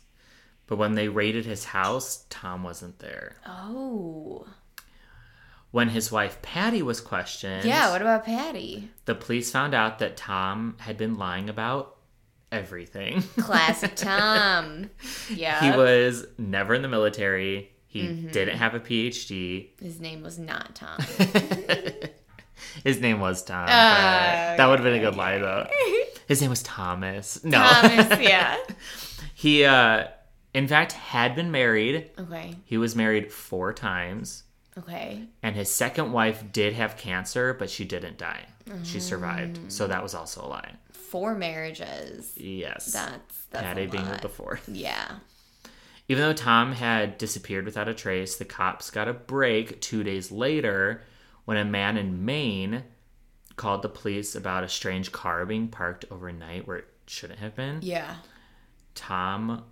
[0.65, 3.35] But when they raided his house, Tom wasn't there.
[3.45, 4.47] Oh.
[5.71, 8.89] When his wife Patty was questioned, Yeah, what about Patty?
[9.05, 11.97] the police found out that Tom had been lying about
[12.51, 13.21] everything.
[13.39, 14.89] Classic Tom.
[15.29, 15.59] Yeah.
[15.71, 17.69] he was never in the military.
[17.93, 18.31] He Mm-hmm.
[18.31, 19.67] didn't have a PhD.
[19.79, 20.97] His name was not Tom.
[22.83, 23.63] His name was Tom.
[23.65, 25.67] Oh, but that would have been a good lie, though.
[26.27, 27.43] His name was Thomas.
[27.43, 27.59] No.
[27.59, 28.57] Thomas, yeah.
[29.35, 30.05] he, uh,
[30.55, 32.09] in fact, had been married.
[32.17, 32.55] Okay.
[32.65, 34.43] He was married four times.
[34.75, 35.21] Okay.
[35.43, 38.45] And his second wife did have cancer, but she didn't die.
[38.83, 39.57] She survived.
[39.59, 39.71] Mm.
[39.71, 40.71] So that was also a lie.
[40.93, 42.33] Four marriages.
[42.37, 42.91] Yes.
[42.91, 44.21] That's that's Patty a being lot.
[44.23, 44.67] the fourth.
[44.67, 45.17] Yeah.
[46.09, 50.31] Even though Tom had disappeared without a trace, the cops got a break two days
[50.31, 51.03] later
[51.45, 52.83] when a man in Maine
[53.55, 57.79] called the police about a strange car being parked overnight where it shouldn't have been.
[57.81, 58.15] Yeah.
[58.95, 59.63] Tom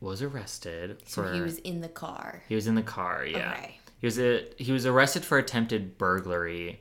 [0.00, 2.42] was arrested So for he was in the car.
[2.48, 3.52] he was in the car, yeah.
[3.52, 3.78] Okay.
[4.00, 6.80] He was a, he was arrested for attempted burglary.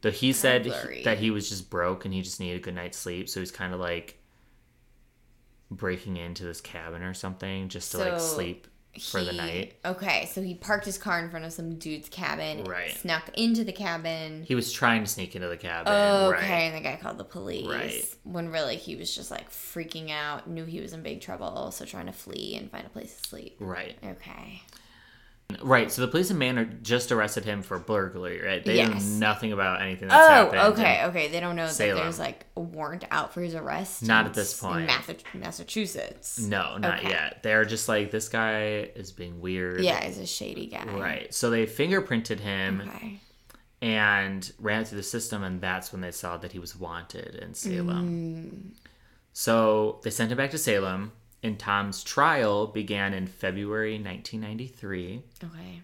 [0.00, 2.74] Though he said he- that he was just broke and he just needed a good
[2.74, 4.17] night's sleep, so he's kind of like
[5.70, 8.66] breaking into this cabin or something just to like So sleep
[9.10, 9.74] for the night.
[9.84, 12.64] Okay, so he parked his car in front of some dude's cabin.
[12.64, 12.90] Right.
[12.90, 14.42] Snuck into the cabin.
[14.44, 15.92] He was trying to sneak into the cabin.
[15.92, 16.50] Okay, Right.
[16.50, 17.66] and the guy called the police.
[17.68, 18.04] Right.
[18.24, 21.84] When really he was just like freaking out, knew he was in big trouble, so
[21.84, 23.56] trying to flee and find a place to sleep.
[23.60, 23.96] Right.
[24.04, 24.62] Okay.
[25.62, 25.90] Right.
[25.90, 28.62] So the police in Maine are just arrested him for burglary, right?
[28.62, 29.02] They Yes.
[29.04, 30.60] know nothing about anything that's Oh, happened.
[30.74, 31.28] okay, okay.
[31.28, 31.96] They don't know Salem.
[31.96, 34.02] that there's like a warrant out for his arrest.
[34.02, 34.90] Not at this point.
[35.34, 36.38] Massachusetts.
[36.38, 37.08] No, not Okay.
[37.08, 37.42] yet.
[37.42, 39.80] They're just like this guy is being weird.
[39.80, 40.84] Yeah, he's a shady guy.
[40.84, 41.32] Right.
[41.32, 43.18] So they fingerprinted him Okay.
[43.80, 47.36] and ran it through the system, and that's when they saw that he was wanted
[47.36, 48.74] in Salem.
[48.76, 48.78] Mm.
[49.32, 55.22] So they sent him back to Salem, and Tom's trial began in February 1993.
[55.44, 55.82] Okay.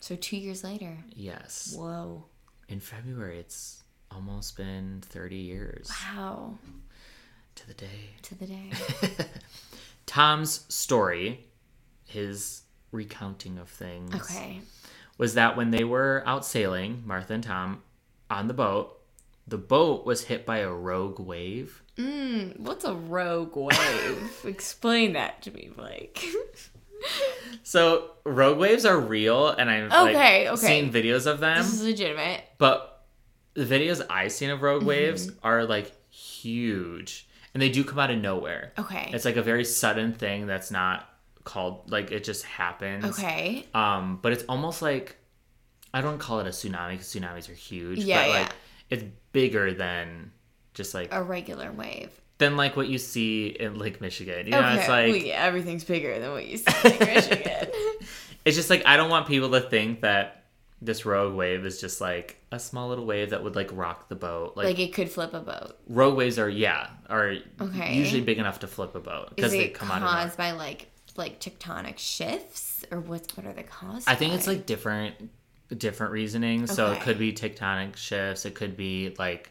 [0.00, 0.96] So two years later.
[1.14, 1.74] Yes.
[1.76, 2.24] Whoa.
[2.68, 6.58] In February, it's almost been 30 years Wow.
[7.56, 8.10] to the day.
[8.22, 8.70] To the day.
[10.06, 11.46] Tom's story,
[12.04, 14.60] his recounting of things, Okay.
[15.18, 17.82] was that when they were out sailing, Martha and Tom,
[18.30, 18.95] on the boat,
[19.46, 21.82] the boat was hit by a rogue wave.
[21.96, 24.40] Mm, what's a rogue wave?
[24.44, 26.24] Explain that to me, Blake.
[27.62, 30.66] So rogue waves are real, and I've Okay, like, okay.
[30.80, 31.58] seen videos of them.
[31.58, 32.42] this is legitimate.
[32.58, 33.04] But
[33.54, 34.88] the videos I've seen of rogue Mm-hmm.
[34.88, 38.72] waves are like huge, and they do come out of nowhere.
[38.78, 39.10] Okay.
[39.12, 41.08] It's like a very sudden thing that's not
[41.44, 43.04] called like it just happens.
[43.04, 43.66] Okay.
[43.74, 45.16] Um, but it's almost like
[45.92, 47.98] I don't call it a tsunami because tsunamis are huge.
[48.00, 48.40] Yeah, but yeah.
[48.40, 48.52] like
[48.90, 50.32] it's bigger than
[50.74, 52.10] just like A regular wave.
[52.38, 54.46] than like what you see in Lake Michigan.
[54.46, 57.68] You know, it's like well, yeah, everything's bigger than what you see in Michigan.
[58.44, 60.44] it's just like I don't want people to think that
[60.82, 64.14] this rogue wave is just like a small little wave that would like rock the
[64.14, 64.56] boat.
[64.56, 65.78] Like, like it could flip a boat.
[65.88, 67.94] rogue waves are yeah are Okay.
[67.96, 70.88] usually big enough to flip a boat because they it come out caused by like
[71.16, 73.32] like tectonic shifts or what?
[73.36, 74.06] What are the caused?
[74.06, 75.14] I think it's like different
[75.74, 76.66] different reasoning.
[76.66, 78.44] So it could be tectonic shifts.
[78.44, 79.50] It could be like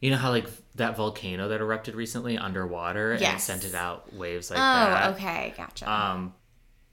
[0.00, 4.50] you know how like that volcano that erupted recently underwater and sent it out waves
[4.50, 4.88] like that.
[4.88, 5.14] Oh, that.
[5.14, 5.90] okay, gotcha.
[5.90, 6.34] Um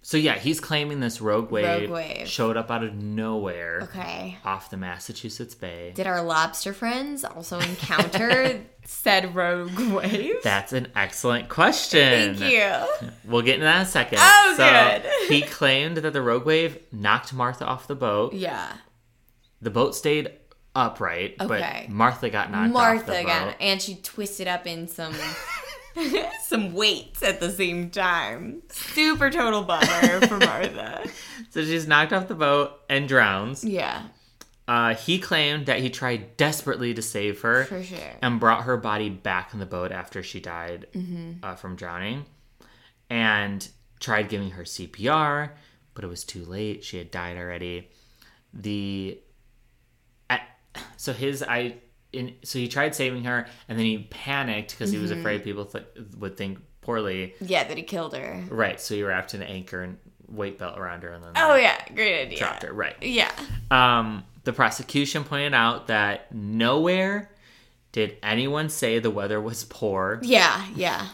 [0.06, 2.28] so yeah, he's claiming this rogue wave, wave.
[2.28, 4.38] showed up out of nowhere okay.
[4.44, 5.94] off the Massachusetts Bay.
[5.96, 10.36] Did our lobster friends also encounter said rogue wave?
[10.44, 12.36] That's an excellent question.
[12.36, 13.10] Thank you.
[13.26, 14.20] We'll get into that in a second.
[14.22, 15.12] Oh, so good.
[15.30, 18.34] he claimed that the rogue wave knocked Martha off the boat.
[18.34, 18.72] Yeah.
[19.62, 20.32] The boat stayed
[20.76, 21.86] upright, Okay.
[21.88, 23.56] but Martha got knocked off the Martha boat.
[23.60, 25.14] and she twisted up in some
[26.42, 28.62] some weights at the same time.
[28.70, 31.08] Super total bummer for Martha.
[31.52, 33.64] So she's knocked off the boat and drowns.
[33.64, 34.02] Yeah,
[34.68, 37.98] Uh, he claimed that he tried desperately to save her for sure.
[38.22, 41.44] and brought her body back in the boat after she died Mm-hmm.
[41.44, 42.26] uh, from drowning
[43.10, 43.68] and
[44.00, 45.50] tried giving her CPR,
[45.94, 46.84] but it was too late.
[46.84, 47.90] She had died already.
[48.54, 49.20] The
[50.30, 50.42] at,
[50.98, 51.76] so his I
[52.12, 55.20] in so he tried saving her and then he panicked because he was Mm-hmm.
[55.20, 55.86] afraid people th-
[56.18, 57.34] would think poorly.
[57.42, 58.44] Yeah, that he killed her.
[58.50, 59.98] Right, so he wrapped an anchor and
[60.28, 62.38] weight belt around her and then Oh yeah, great idea.
[62.40, 62.72] dropped her.
[62.74, 62.96] Right.
[63.02, 63.32] Yeah.
[63.72, 67.30] Um, the prosecution pointed out that nowhere
[67.92, 70.20] did anyone say the weather was poor.
[70.24, 71.08] Yeah, yeah.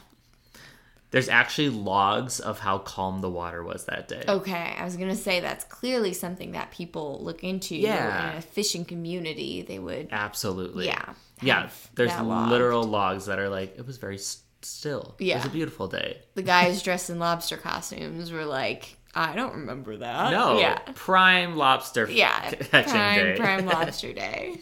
[1.12, 4.24] There's actually logs of how calm the water was that day.
[4.28, 7.76] Okay, I was gonna say that's clearly something that people look into.
[7.76, 8.32] Yeah.
[8.32, 10.10] In a fishing community, they would.
[10.12, 10.86] Absolutely.
[10.86, 11.13] Yeah.
[11.42, 11.70] Yeah.
[11.96, 12.52] There's logged.
[12.52, 14.20] literal logs that are like, it was very
[14.62, 15.15] still.
[15.20, 15.36] Yeah.
[15.36, 16.20] It was a beautiful day.
[16.36, 20.32] The guys dressed in lobster costumes were like, I don't remember that.
[20.32, 20.60] No.
[20.60, 20.78] Yeah.
[20.95, 22.52] Prime lobster Yeah.
[22.52, 23.36] catching Prime, day.
[23.38, 24.60] prime lobster day.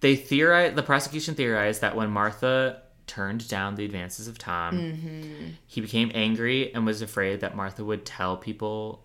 [0.00, 5.44] they theorized, the prosecution theorized that when Martha turned down the advances of Tom, Mm-hmm.
[5.66, 9.04] he became angry and was afraid that Martha would tell people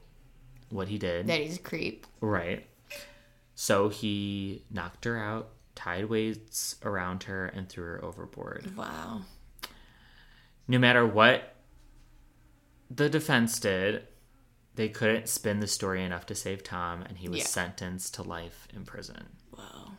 [0.70, 1.28] what he did.
[1.28, 2.06] That he's a creep.
[2.20, 2.66] Right.
[3.56, 8.76] So he knocked her out, tied weights around her, and threw her overboard.
[8.78, 9.22] Wow.
[10.68, 11.56] No matter what
[12.90, 14.08] the defense did,
[14.76, 17.46] they couldn't spin the story enough to save Tom, and he was Yeah.
[17.46, 19.28] sentenced to life in prison.
[19.58, 19.92] Wow.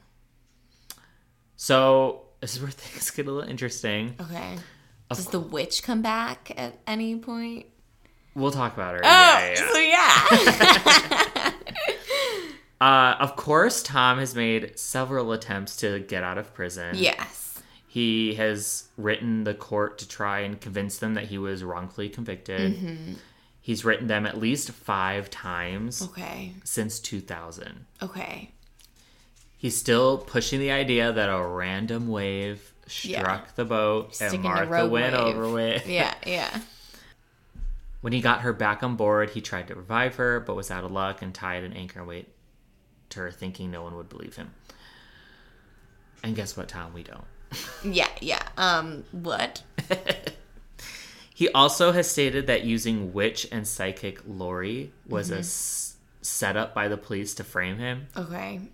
[1.56, 4.16] So this is where things get a little interesting.
[4.20, 4.56] Okay.
[5.11, 7.66] Of Does the witch come back at any point?
[8.35, 9.00] We'll talk about her.
[9.04, 9.72] Oh, Yeah, yeah, yeah.
[9.72, 9.78] so
[11.38, 11.52] yeah.
[12.80, 16.96] Uh, of course, Tom has made several attempts to get out of prison.
[16.96, 17.62] yes.
[17.87, 22.74] He has written the court to try and convince them that he was wrongfully convicted.
[22.74, 23.12] Mm-hmm.
[23.64, 26.53] He's written them at least five times Okay.
[26.64, 27.87] since 2000.
[28.03, 28.51] Okay.
[29.57, 32.72] He's still pushing the idea that a random wave
[33.03, 33.20] Yeah.
[33.20, 35.37] struck the boat Sticking and Martha went wave.
[35.37, 35.87] over it.
[35.87, 36.61] Yeah, yeah.
[38.01, 40.83] When he got her back on board, he tried to revive her, but was out
[40.83, 42.29] of luck and tied an anchor weight
[43.11, 44.51] to her, thinking no one would believe him.
[46.25, 46.92] And guess what, Tom?
[46.92, 47.25] We don't.
[47.85, 48.42] Yeah, yeah.
[48.57, 49.62] Um, what?
[51.35, 55.37] He also has stated that using witch and psychic Laurie was Mm-hmm.
[55.37, 58.07] a s- setup by the police to frame him.
[58.16, 58.61] Okay.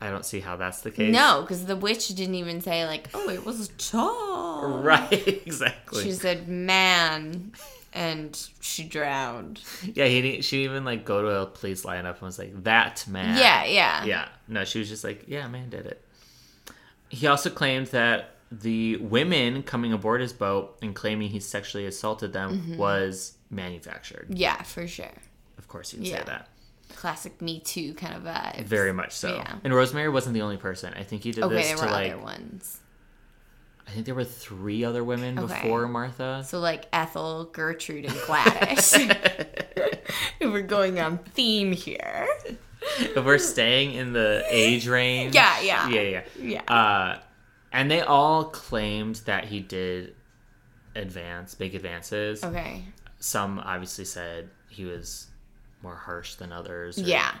[0.00, 1.12] I don't see how that's the case.
[1.12, 4.42] No, because the witch didn't even say like, "Oh, it was tall."
[4.82, 6.02] Right, exactly.
[6.04, 7.52] She said, "Man,"
[7.92, 9.60] and she drowned.
[9.94, 12.64] Yeah, he didn't, she didn't even like go to a police lineup and was like,
[12.64, 14.28] "That man." Yeah, yeah, Yeah.
[14.48, 16.04] No, she was just like, "Yeah, man did it."
[17.08, 22.32] He also claimed that the women coming aboard his boat and claiming he sexually assaulted
[22.32, 22.76] them Mm-hmm.
[22.76, 24.26] was manufactured.
[24.30, 25.12] Yeah, for sure.
[25.58, 26.18] Of course, you'd Yeah.
[26.18, 26.48] say that.
[26.96, 28.64] Classic Me Too kind of vibe.
[28.64, 29.36] Very much so.
[29.36, 29.54] Yeah.
[29.64, 30.92] And Rosemary wasn't the only person.
[30.94, 32.78] I think he did Okay, this there to were like other ones.
[33.88, 35.54] I think there were three other women Okay.
[35.62, 36.44] before Martha.
[36.46, 38.92] So like Ethel, Gertrude, and Gladys.
[38.94, 39.98] if
[40.40, 42.28] We're going on theme here.
[43.00, 45.34] if we're staying in the age range.
[45.34, 45.88] Yeah, yeah.
[45.88, 46.22] Yeah, yeah.
[46.38, 46.62] Yeah.
[46.74, 47.18] Uh,
[47.72, 50.14] and they all claimed that he did
[50.94, 52.42] advance, big advances.
[52.44, 52.84] okay.
[53.18, 55.28] Some obviously said he was
[55.82, 56.98] more harsh than others.
[56.98, 57.32] Yeah.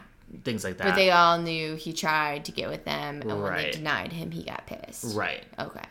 [0.44, 0.86] Things like that.
[0.88, 4.30] But they all knew he tried to get with them, and when they denied him,
[4.30, 5.14] he got pissed.
[5.16, 5.44] right.
[5.58, 5.84] Okay.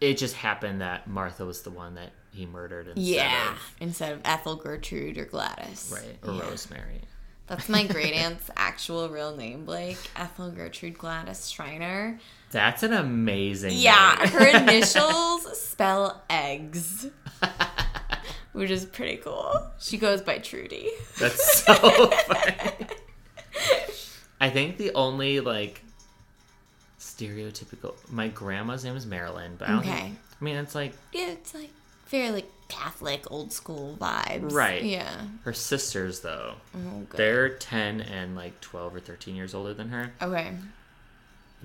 [0.00, 3.52] It just happened that Martha was the one that he murdered instead Yeah.
[3.52, 5.90] of Instead of Ethel, Gertrude, or Gladys.
[5.94, 6.42] right or Yeah.
[6.50, 7.00] Rosemary.
[7.46, 9.96] That's my great aunt's actual real name, Blake.
[10.16, 12.18] Ethel Gertrude Gladys Schreiner.
[12.50, 13.72] That's an amazing.
[13.74, 17.08] Yeah, her initials spell eggs.
[18.52, 19.66] Which is pretty cool.
[19.78, 20.90] She goes by Trudy.
[21.18, 22.86] That's so funny.
[24.40, 25.82] I think the only like
[26.98, 27.94] stereotypical.
[28.10, 30.00] My grandma's name is Marilyn, but I don't Okay.
[30.00, 30.18] think.
[30.40, 31.70] I mean, it's like Yeah, it's like
[32.06, 34.52] very like Catholic old school vibes.
[34.52, 34.82] Right.
[34.82, 35.10] Yeah.
[35.44, 36.54] her sisters though.
[36.74, 37.06] Oh.
[37.10, 40.12] They're ten and like twelve or thirteen years older than her.
[40.22, 40.52] Okay.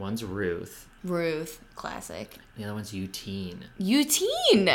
[0.01, 0.87] One's Ruth.
[1.03, 2.37] Ruth, classic.
[2.57, 3.65] The other one's Eugene.
[3.77, 4.69] Eugene.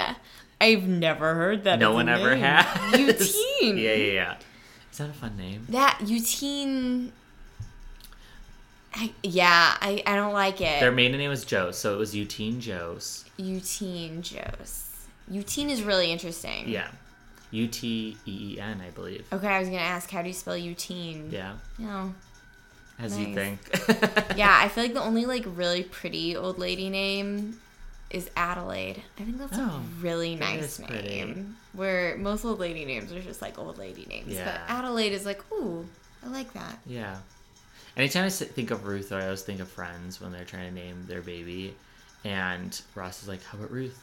[0.61, 1.81] I've never heard that.
[1.81, 2.45] No one ever name.
[2.45, 2.99] has.
[2.99, 3.77] Eugene.
[3.79, 4.37] yeah, yeah, yeah.
[4.91, 5.67] Is that a fun name?
[5.69, 7.13] That Eugene.
[8.95, 10.81] I, yeah, I, I don't like it.
[10.81, 13.29] Their maiden name was Joe, so it was Eugene Jose.
[13.37, 14.87] Eugene Jose.
[15.29, 16.69] Eugene is really interesting.
[16.69, 16.89] Yeah.
[17.51, 19.27] U T E E N, I believe.
[19.33, 21.31] Okay, I was gonna ask, how do you spell Eugene?
[21.31, 21.55] Yeah.
[21.79, 22.15] No.
[22.99, 23.61] As you think.
[24.37, 27.59] Yeah, I feel like the only like really pretty old lady name
[28.11, 29.03] is Adelaide.
[29.19, 31.09] I think that's Oh, a really nice is pretty.
[31.09, 31.57] name.
[31.73, 34.33] Where most old lady names are just like old lady names.
[34.35, 34.45] Yeah.
[34.67, 35.87] But Adelaide is like, ooh,
[36.25, 36.79] I like that.
[36.87, 37.17] Yeah.
[37.97, 41.05] Anytime I think of Ruth, I always think of Friends when they're trying to name
[41.09, 41.75] their baby,
[42.25, 43.99] and Ross is like, "How about Ruth?"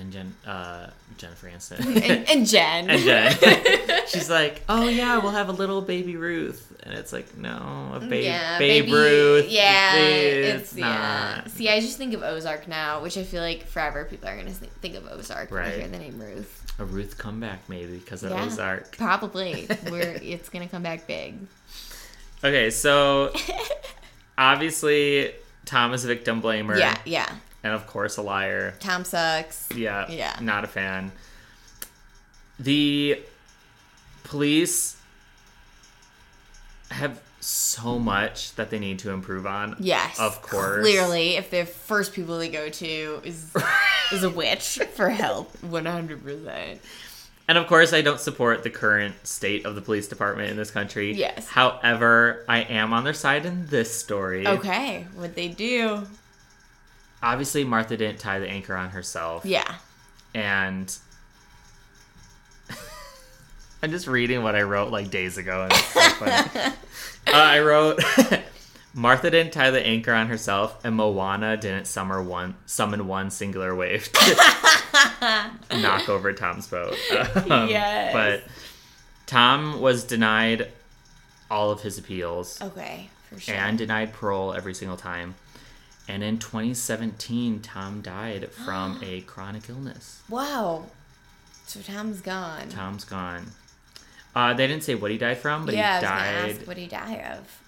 [0.00, 1.78] And Jen, uh, Jennifer Aniston,
[2.08, 2.90] And, and Jen.
[2.90, 3.36] and Jen,
[4.08, 8.00] she's like, "Oh yeah, we'll have a little baby Ruth," and it's like, "No, a
[8.00, 11.34] babe, yeah, babe baby- Ruth, Yeah, it's, it's, yeah.
[11.44, 14.36] not." See, I just think of Ozark now, which I feel like forever people are
[14.36, 15.70] gonna think think of Ozark when Right.
[15.74, 16.60] they hear the name Ruth.
[16.80, 18.44] A Ruth comeback maybe because of Yeah.
[18.44, 18.96] Ozark.
[18.96, 21.36] Probably, where it's gonna come back big.
[22.42, 23.32] Okay, so
[24.36, 25.32] obviously
[25.64, 27.28] Tom is a victim blamer, Yeah, yeah.
[27.64, 28.74] And of course a liar.
[28.78, 29.68] Tom sucks.
[29.74, 30.08] Yeah.
[30.08, 30.38] Yeah.
[30.40, 31.10] Not a fan.
[32.60, 33.20] The
[34.22, 34.96] police
[36.90, 39.76] have so much that they need to improve on.
[39.80, 40.82] Yes, Of course.
[40.82, 43.52] Clearly, if the first people they go to is
[44.12, 46.80] is a witch for help, one hundred percent.
[47.46, 50.70] And of course, I don't support the current state of the police department in this
[50.70, 51.12] country.
[51.12, 51.46] Yes.
[51.46, 54.46] However, I am on their side in this story.
[54.46, 56.06] Okay, what they do?
[57.24, 59.44] Obviously, Martha didn't tie the anchor on herself.
[59.46, 59.76] Yeah.
[60.34, 60.94] And
[63.82, 65.62] I'm just reading what I wrote like days ago.
[65.62, 66.00] And it's so
[66.30, 66.72] uh,
[67.32, 68.00] I wrote
[68.94, 73.74] Martha didn't tie the anchor on herself, and Moana didn't summer one, summon one singular
[73.74, 75.50] wave to
[75.80, 76.94] knock over Tom's boat.
[77.50, 78.12] Um, Yes.
[78.12, 78.44] But
[79.26, 80.70] Tom was denied
[81.50, 83.54] all of his appeals Okay, for sure.
[83.54, 85.34] and denied parole every single time.
[86.06, 90.22] And in 2017, Tom died from a chronic illness.
[90.28, 90.86] wow.
[91.66, 92.68] So Tom's gone.
[92.68, 93.46] Tom's gone.
[94.34, 96.34] Uh, they didn't say what he died from, but yeah, he I was died.
[96.42, 97.60] gonna ask what he die of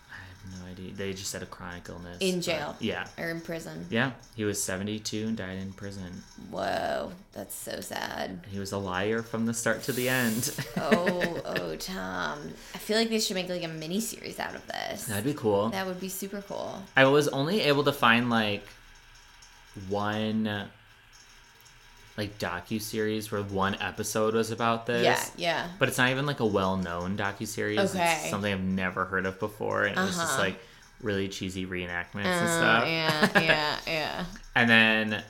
[0.60, 0.92] no idea.
[0.92, 2.18] They just said a chronic illness.
[2.20, 3.06] in jail Yeah.
[3.18, 3.86] or in prison.
[3.90, 4.12] Yeah.
[4.34, 6.22] He was 72 and died in prison.
[6.50, 8.40] Whoa, that's so sad.
[8.50, 10.52] He was a liar from the start to the end.
[10.78, 12.38] Oh, oh, Tom.
[12.74, 15.06] I feel like they should make like a mini series out of this.
[15.06, 15.70] That'd be cool.
[15.70, 16.82] That would be super cool.
[16.96, 18.62] I was only able to find like
[19.88, 20.68] one
[22.16, 25.04] like docu series where one episode was about this.
[25.04, 25.68] Yeah, yeah.
[25.78, 27.78] But it's not even like a well-known docu series.
[27.94, 28.18] Okay.
[28.22, 30.42] It's something I've never heard of before, and it was just Uh-huh.
[30.42, 30.58] like
[31.02, 32.88] really cheesy reenactments and Uh, stuff.
[32.88, 34.24] yeah, yeah, yeah.
[34.54, 35.22] And then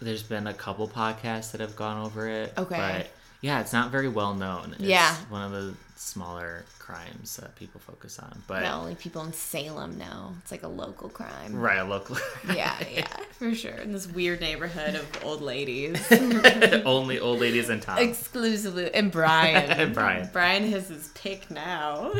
[0.00, 2.52] there's been a couple podcasts that have gone over it.
[2.56, 2.76] Okay.
[2.76, 3.10] But
[3.40, 4.72] yeah, it's not very well known.
[4.72, 5.14] It's Yeah.
[5.28, 8.42] one of the smaller crimes that people focus on.
[8.46, 10.32] But Not only people in Salem know.
[10.42, 11.56] It's like a local crime.
[11.56, 12.16] right, a local.
[12.54, 13.72] Yeah, yeah, for sure.
[13.72, 16.00] In this weird neighborhood of old ladies.
[16.86, 17.98] Only old ladies in town.
[17.98, 18.92] Exclusively.
[18.94, 19.70] And Brian.
[19.70, 20.28] And Brian.
[20.32, 22.12] Brian has his pick now.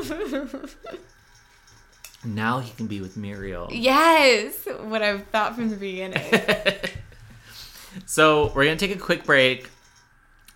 [2.24, 3.68] now he can be with Muriel.
[3.72, 4.66] yes!
[4.82, 6.22] What I've thought from the beginning.
[8.06, 9.68] So we're gonna take a quick break.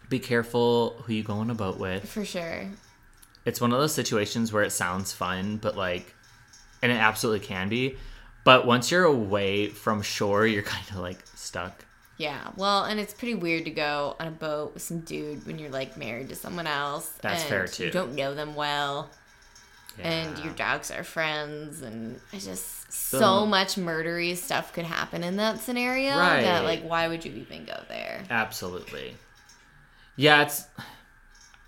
[0.09, 2.09] Be careful who you go on a boat with.
[2.09, 2.66] For sure.
[3.45, 6.14] It's one of those situations where it sounds fun, but like,
[6.82, 7.97] and it absolutely can be.
[8.45, 11.84] But once you're away from shore, you're kind of like stuck.
[12.18, 15.59] Yeah, well, and it's pretty weird to go on a boat with some dude when
[15.59, 17.09] you're like married to someone else.
[17.20, 17.86] That's and fair, too.
[17.86, 19.11] You don't know them well,
[19.99, 25.24] and your dogs are friends, and it's just so, So- much murdery stuff could happen
[25.24, 26.43] in that scenario Right.
[26.43, 28.22] that like why would you even go there?
[28.30, 29.16] Absolutely.
[30.14, 30.66] Yeah, it's.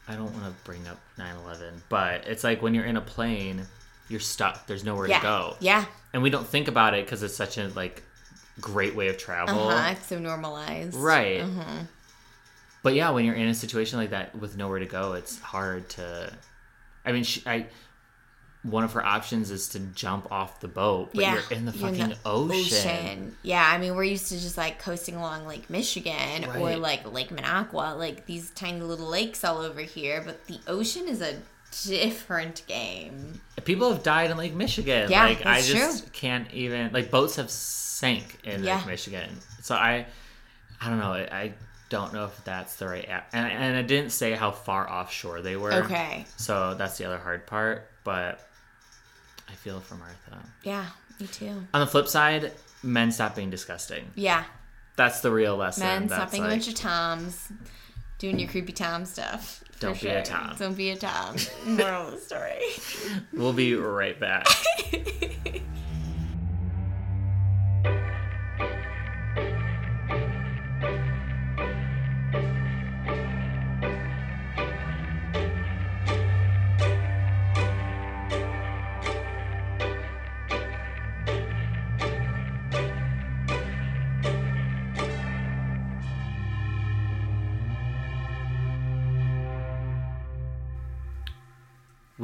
[0.08, 3.00] I don't want to bring up 9 11, but it's like when you're in a
[3.00, 3.62] plane,
[4.08, 4.66] you're stuck.
[4.66, 5.56] There's nowhere yeah, to go.
[5.60, 8.02] yeah, And we don't think about it because it's such a like
[8.60, 9.68] great way of travel.
[9.68, 9.90] uh huh.
[9.92, 11.40] It's so normalized, Right.
[11.40, 11.86] Mhm.
[12.82, 15.88] But yeah, when you're in a situation like that with nowhere to go, it's hard
[15.90, 16.30] to.
[17.06, 17.66] I mean, she, I.
[18.64, 21.72] One of her options is to jump off the boat, but yeah, you're in the
[21.72, 23.36] fucking the ocean.
[23.42, 27.28] Yeah, I mean, we're used to just like coasting along Lake Michigan or like Lake
[27.28, 30.22] Minocqua, like these tiny little lakes all over here.
[30.24, 31.34] But the ocean is a
[31.82, 33.40] different game.
[33.64, 35.10] People have died in Lake Michigan.
[35.10, 38.76] Yeah, like I just can't even like boats have sank in Yeah.
[38.78, 39.28] Lake Michigan.
[39.62, 40.06] So I,
[40.80, 41.12] I don't know.
[41.12, 41.54] I, I
[41.90, 43.28] don't know if that's the right app.
[43.32, 45.72] And and I didn't say how far offshore they were.
[45.84, 46.24] Okay.
[46.36, 47.88] So that's the other hard part.
[48.04, 48.40] But
[49.48, 50.38] I feel for Martha.
[50.62, 50.86] Yeah,
[51.20, 51.66] me too.
[51.72, 54.10] On the flip side, men stop being disgusting.
[54.14, 54.44] Yeah,
[54.96, 55.84] That's the real lesson.
[55.86, 57.48] men, That's stop being a bunch of toms,
[58.18, 59.62] doing your creepy tom stuff.
[59.80, 60.54] Don't be a tom.
[60.58, 61.36] Don't be a tom.
[61.66, 62.60] Moral of the story.
[63.32, 64.46] We'll be right back.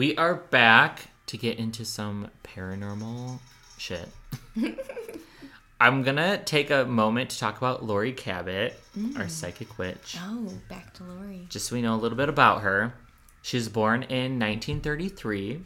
[0.00, 3.38] We are back to get into some paranormal
[3.76, 4.08] shit.
[5.78, 8.80] I'm gonna take a moment to talk about Laurie Cabot,
[9.18, 11.44] our psychic witch, Oh, back to Laurie.
[11.50, 12.94] just so we know a little bit about her.
[13.42, 15.60] She was born in 1933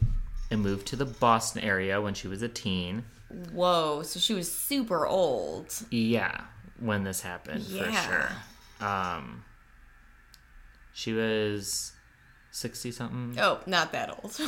[0.51, 3.05] and moved to the Boston area when she was a teen.
[3.53, 5.73] Whoa, so she was super old.
[5.91, 6.41] Yeah,
[6.81, 7.83] when this happened Yeah.
[7.89, 8.09] for
[8.81, 8.85] sure.
[8.89, 9.45] Um,
[10.93, 11.93] she was
[12.55, 13.35] 60 something.
[13.37, 14.39] Oh, not that old.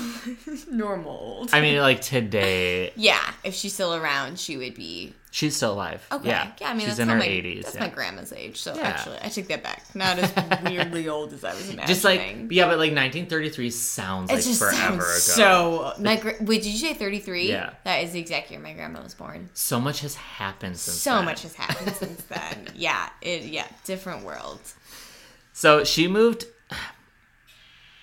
[0.72, 1.50] Normal old.
[1.52, 6.08] I mean, like today, yeah, if she's still around, she would be she's still alive.
[6.10, 6.30] okay.
[6.30, 7.64] Yeah, yeah I mean, she's that's in her my, 80s.
[7.64, 7.82] That's yeah.
[7.82, 8.62] my grandma's age.
[8.62, 8.84] So Yeah.
[8.84, 9.94] actually, I take that back.
[9.94, 11.86] Not as weirdly old as I was imagining.
[11.88, 15.94] Just like yeah, but like 1933 sounds it like just forever sounds ago.
[15.98, 16.02] so.
[16.02, 17.50] My gra- wait, did you say thirty three?
[17.50, 17.72] Yeah.
[17.84, 19.50] that is the exact year my grandma was born.
[19.54, 20.96] so much has happened since.
[20.96, 21.26] So then.
[21.26, 22.70] much has happened since then.
[22.74, 24.62] Yeah, it yeah, different world.
[25.52, 26.46] So she moved.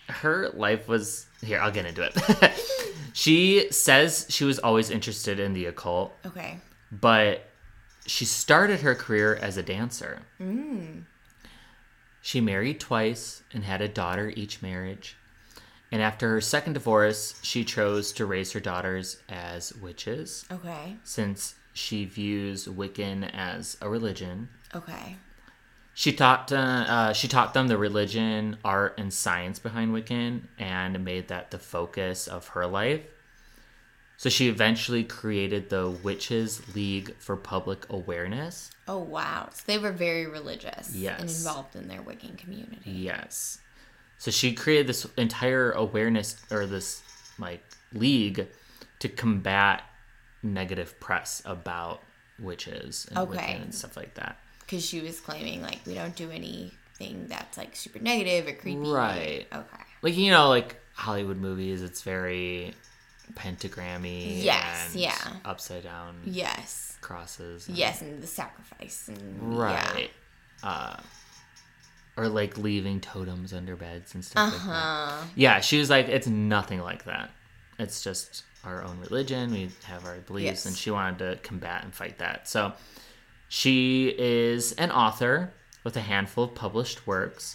[0.09, 1.61] Her life was here.
[1.61, 2.53] I'll get into it.
[3.13, 6.61] she says she was always interested in the occult, Okay.
[6.93, 7.49] but
[8.07, 10.23] she started her career as a dancer.
[10.39, 11.01] Hmm.
[12.21, 15.17] She married twice and had a daughter each marriage.
[15.93, 20.97] And after her second divorce, she chose to raise her daughters as witches, Okay.
[21.05, 24.49] since she views Wiccan as a religion.
[24.75, 25.17] Okay.
[25.95, 31.05] She taught uh, uh, she taught them the religion, art, and science behind Wiccan, and
[31.05, 33.03] made that the focus of her life.
[34.17, 38.71] So she eventually created the Witches League for Public Awareness.
[38.89, 39.49] Oh wow.
[39.53, 41.21] So they were very religious yes.
[41.21, 42.91] and involved in their Wiccan community.
[42.91, 43.59] Yes.
[44.19, 47.03] So she created this entire awareness or this
[47.39, 48.49] like league
[49.01, 49.83] to combat
[50.43, 52.03] negative press about
[52.39, 53.39] witches and Okay.
[53.39, 54.39] Wiccan and stuff like that.
[54.75, 58.79] Because she was claiming like we don't do anything that's like super negative or creepy.
[58.91, 59.47] Right.
[59.53, 59.83] Okay.
[60.03, 62.73] like you know like hollywood movies it's very
[63.35, 65.17] pentagrammy Yes, and yeah.
[65.45, 66.97] upside down Yes.
[67.01, 70.11] crosses and- Yes, and the sacrifice and right
[70.63, 70.97] uh
[72.17, 76.09] or like leaving totems under beds and stuff Uh like that yeah she was like
[76.09, 77.31] it's nothing like that
[77.79, 80.67] it's just our own religion we have our beliefs Yes.
[80.67, 82.73] and she wanted to combat and fight that so
[83.55, 85.53] she is an author
[85.85, 87.55] with a handful of published works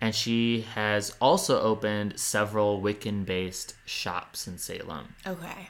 [0.00, 5.68] and she has also opened several wiccan based shops in salem Okay.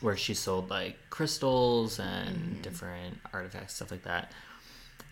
[0.00, 2.62] where she sold like crystals and mm-hmm.
[2.62, 4.30] different artifacts stuff like that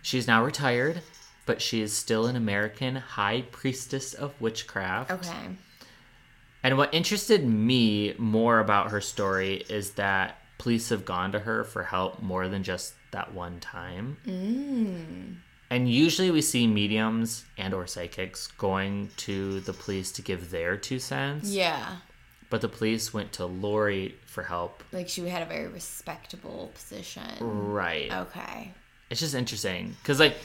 [0.00, 1.00] she's now retired
[1.46, 5.48] but she is still an american high priestess of witchcraft Okay.
[6.62, 11.64] and what interested me more about her story is that police have gone to her
[11.64, 14.16] for help more than just that one time.
[14.26, 15.36] Mm.
[15.70, 20.76] And usually we see mediums and or psychics going to the police to give their
[20.76, 21.50] two cents.
[21.50, 21.96] Yeah.
[22.50, 24.84] But the police went to Laurie for help.
[24.92, 27.28] Like she had a very respectable position.
[27.40, 28.12] Right.
[28.12, 28.72] Okay.
[29.10, 30.36] It's just interesting because like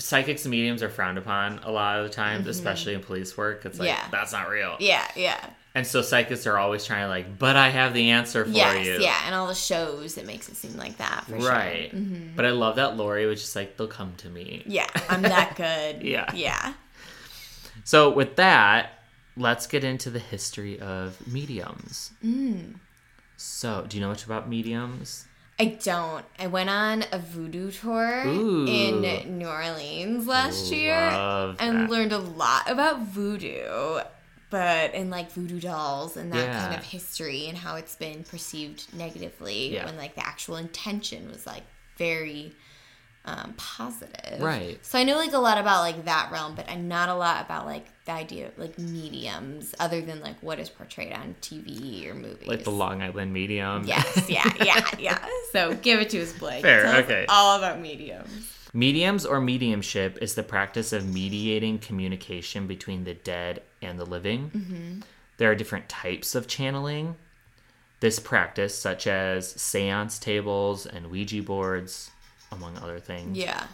[0.00, 3.64] psychics and mediums are frowned upon a lot of the times, especially in police work.
[3.64, 4.04] It's like Yeah.
[4.10, 4.76] that's not real.
[4.80, 5.38] Yeah, yeah.
[5.74, 8.84] And so psychics are always trying to like, but I have the answer for yes,
[8.84, 8.98] you.
[8.98, 9.22] yeah.
[9.26, 11.90] And all the shows, it makes it seem like that for right.
[11.90, 12.00] sure.
[12.00, 12.34] Mm-hmm.
[12.34, 14.64] But I love that Laurie was just like, they'll come to me.
[14.66, 16.02] Yeah, I'm that good.
[16.02, 16.28] Yeah.
[16.34, 16.74] Yeah.
[17.84, 19.04] So with that,
[19.36, 22.10] let's get into the history of mediums.
[22.24, 22.74] Mm.
[23.36, 25.26] So, do you know much about mediums?
[25.60, 26.24] I don't.
[26.38, 28.66] I went on a voodoo tour Ooh.
[28.66, 31.90] in New Orleans last year and that.
[31.90, 34.00] learned a lot about voodoo,
[34.48, 38.92] but and like voodoo dolls and that kind of history and how it's been perceived
[38.94, 39.84] negatively Yeah.
[39.84, 41.62] when like the actual intention was like
[41.98, 42.52] very
[43.30, 44.40] um, positive.
[44.40, 44.84] Right.
[44.84, 47.44] So I know like a lot about like that realm, but I'm not a lot
[47.44, 52.10] about like the idea of like mediums other than like what is portrayed on TV
[52.10, 52.48] or movies.
[52.48, 53.84] Like the Long Island medium.
[53.84, 55.24] Yes, yeah, yeah, yeah.
[55.52, 56.62] So give it to us, Blake.
[56.62, 57.26] Fair, Tell okay.
[57.28, 58.56] All about mediums.
[58.72, 64.50] Mediums or mediumship is the practice of mediating communication between the dead and the living.
[64.50, 65.00] Mm-hmm.
[65.38, 67.16] There are different types of channeling.
[68.00, 72.10] This practice, such as seance tables and Ouija boards,
[72.52, 73.66] among other things, Yeah.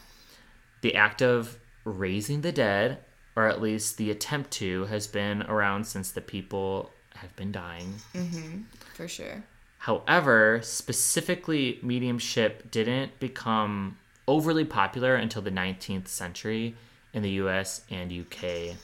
[0.81, 2.99] the act of raising the dead,
[3.35, 7.95] or at least the attempt to, has been around since the people have been dying.
[8.15, 8.63] Mm-hmm.
[8.95, 9.43] For sure.
[9.79, 16.75] However, specifically, mediumship didn't become overly popular until the 19th century
[17.13, 18.77] in the US and UK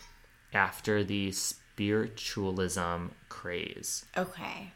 [0.55, 4.05] after the spiritualism craze.
[4.17, 4.73] Okay.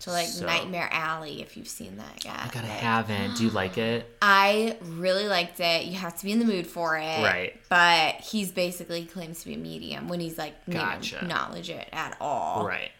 [0.00, 2.34] To like So- Nightmare Alley if you've seen that yet.
[2.36, 3.36] I gotta Like, haven't.
[3.36, 4.14] Do you like it?
[4.20, 5.84] I really liked it.
[5.86, 7.22] You have to be in the mood for it.
[7.22, 7.60] Right.
[7.68, 11.24] But he's basically claims to be a medium when he's like Gotcha.
[11.24, 12.66] knowledge it at all.
[12.66, 12.90] Right.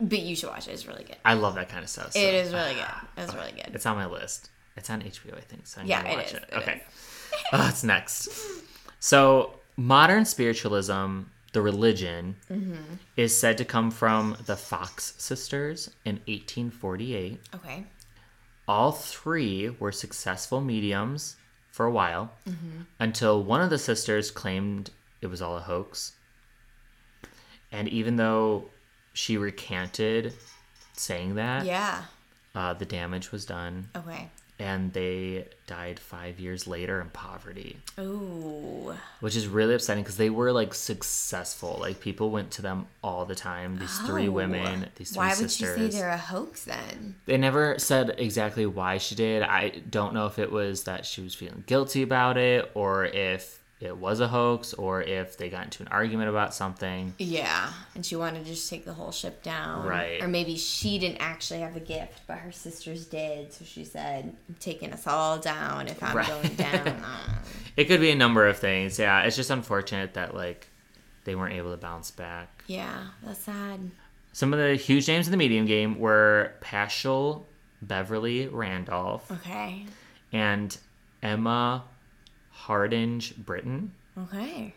[0.00, 0.72] But you should watch it.
[0.72, 1.16] It's really good.
[1.24, 2.12] I love that kind of stuff.
[2.12, 2.84] so- It is really good.
[2.86, 3.70] Ah, it's really good.
[3.74, 4.50] It's on my list.
[4.76, 5.66] It's on HBO, I think.
[5.66, 6.44] So I'm Yeah, gonna it watch is, it.
[6.50, 6.82] it okay.
[7.52, 8.28] Oh, uh, it's next.
[8.98, 11.22] So modern spiritualism,
[11.52, 12.94] the religion, Mm-hmm.
[13.16, 17.40] is said to come from the Fox sisters in 1848.
[17.54, 17.84] Okay.
[18.68, 21.36] All three were successful mediums
[21.72, 22.82] for a while Mm-hmm.
[22.98, 24.90] until one of the sisters claimed
[25.20, 26.12] it was all a hoax.
[27.72, 28.70] And even though
[29.12, 30.32] she recanted
[30.94, 32.04] saying that, Yeah.
[32.54, 34.28] uh, the damage was done Okay.
[34.60, 38.94] And they died five years later in poverty, Ooh.
[39.20, 41.78] which is really upsetting because they were like successful.
[41.80, 43.78] Like people went to them all the time.
[43.78, 44.32] These three oh.
[44.32, 45.78] women, these three Why sisters.
[45.78, 47.16] would you say they're a hoax then?
[47.24, 49.42] They never said exactly why she did.
[49.42, 53.59] I don't know if it was that she was feeling guilty about it or if
[53.80, 57.14] it was a hoax or if they got into an argument about something.
[57.18, 57.72] Yeah.
[57.94, 59.86] And she wanted to just take the whole ship down.
[59.86, 60.22] Right.
[60.22, 63.52] Or maybe she didn't actually have the gift, but her sisters did.
[63.54, 66.26] So she said, I'm taking us all down if I'm Right.
[66.28, 67.02] going down.
[67.76, 68.98] It could be a number of things.
[68.98, 70.68] Yeah, it's just unfortunate that like
[71.24, 72.64] they weren't able to bounce back.
[72.66, 73.04] yeah.
[73.22, 73.90] That's sad.
[74.32, 77.46] Some of the huge names in the medium game were Paschal
[77.80, 79.86] Beverly Randolph Okay.
[80.32, 80.76] and
[81.22, 81.84] Emma
[82.66, 83.92] Hardinge Britten.
[84.18, 84.74] Okay.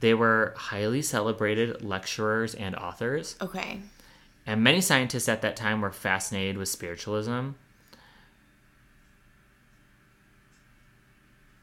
[0.00, 3.80] They were highly celebrated lecturers and authors, Okay.
[4.46, 7.50] and many scientists at that time were fascinated with spiritualism.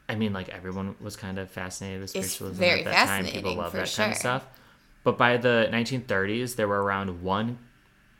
[0.08, 3.24] I mean, like everyone was kind of fascinated with It's spiritualism very at that time.
[3.26, 4.46] People love that kind of stuff.
[5.04, 7.58] But by the 1930s, there were around one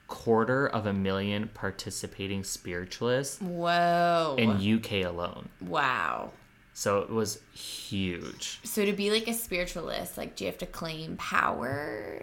[0.06, 4.34] quarter of a million participating spiritualists Whoa.
[4.38, 5.48] in UK alone.
[5.60, 6.32] wow.
[6.78, 8.60] So it was huge.
[8.62, 12.22] So to be like a spiritualist, like do you have to claim power,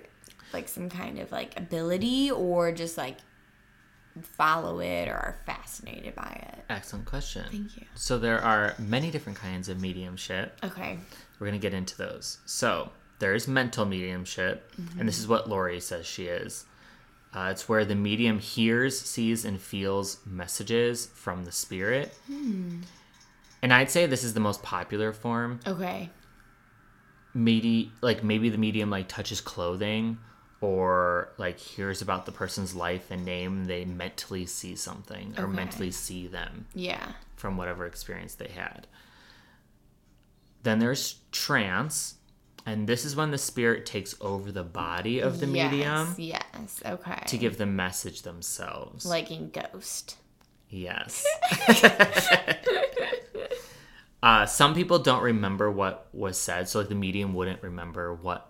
[0.53, 3.17] like some kind of like ability, or just like
[4.21, 6.63] follow it or are fascinated by it?
[6.69, 7.43] Excellent question.
[7.51, 7.85] Thank you.
[7.95, 10.57] So there are many different kinds of mediumship.
[10.63, 10.99] Okay.
[11.37, 12.37] We're going to get into those.
[12.45, 16.63] So there's mental mediumship, and this is what Laurie says she is.
[17.33, 22.13] Uh, it's where the medium hears, sees, and feels messages from the spirit.
[23.61, 25.59] And I'd say this is the most popular form.
[25.65, 26.09] Okay.
[27.33, 30.17] Maybe like maybe the medium like touches clothing
[30.61, 33.65] or like hears about the person's life and name.
[33.65, 35.53] They mentally see something or Okay.
[35.53, 36.67] mentally see them.
[36.73, 37.13] Yeah.
[37.35, 38.87] from whatever experience they had.
[40.63, 42.15] Then there's trance,
[42.65, 46.81] and this is when the spirit takes over the body of the yes, medium Yes.
[46.85, 47.21] Okay.
[47.27, 49.05] to give the message themselves.
[49.05, 50.15] like in Ghost.
[50.69, 51.25] yes.
[54.25, 58.49] uh, some people don't remember what was said, so like the medium wouldn't remember what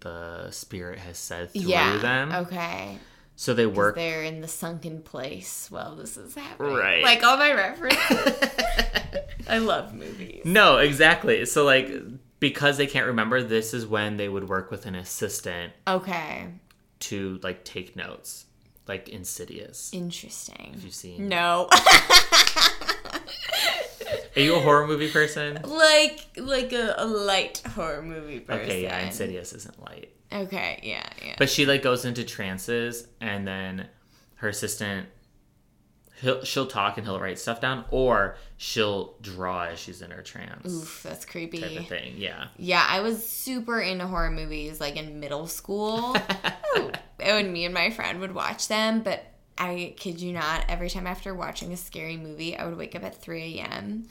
[0.00, 1.98] the spirit has said through yeah.
[1.98, 2.32] them.
[2.32, 2.96] Okay.
[3.36, 6.74] So they work They're in the sunken place while this is happening.
[6.74, 7.02] Right.
[7.02, 8.48] Like all my references.
[9.48, 10.40] I love movies.
[10.46, 11.44] No, exactly.
[11.44, 11.92] So like
[12.40, 16.46] because they can't remember, this is when they would work with an assistant Okay.
[17.00, 18.46] to like take notes,
[18.88, 19.90] like Insidious.
[19.92, 20.70] Interesting.
[20.72, 21.28] Have You've seen?
[21.28, 21.68] No.
[24.36, 25.58] Are you a horror movie person?
[25.64, 28.62] like like a, a light horror movie person.
[28.64, 31.34] Okay, yeah, Insidious isn't light, Okay, yeah, yeah.
[31.38, 33.88] but she like goes into trances, and then
[34.36, 35.06] her assistant.
[36.20, 40.22] He'll, she'll talk and he'll write stuff down, or she'll draw as she's in her
[40.22, 41.60] trance Oof, that's creepy.
[41.60, 42.14] type of thing.
[42.16, 46.16] Yeah, Yeah, I was super into horror movies like in middle school.
[47.24, 49.22] Oh, and me and my friend would watch them, but
[49.58, 53.04] I kid you not, every time after watching a scary movie, I would wake up
[53.04, 54.06] at 3 a.m.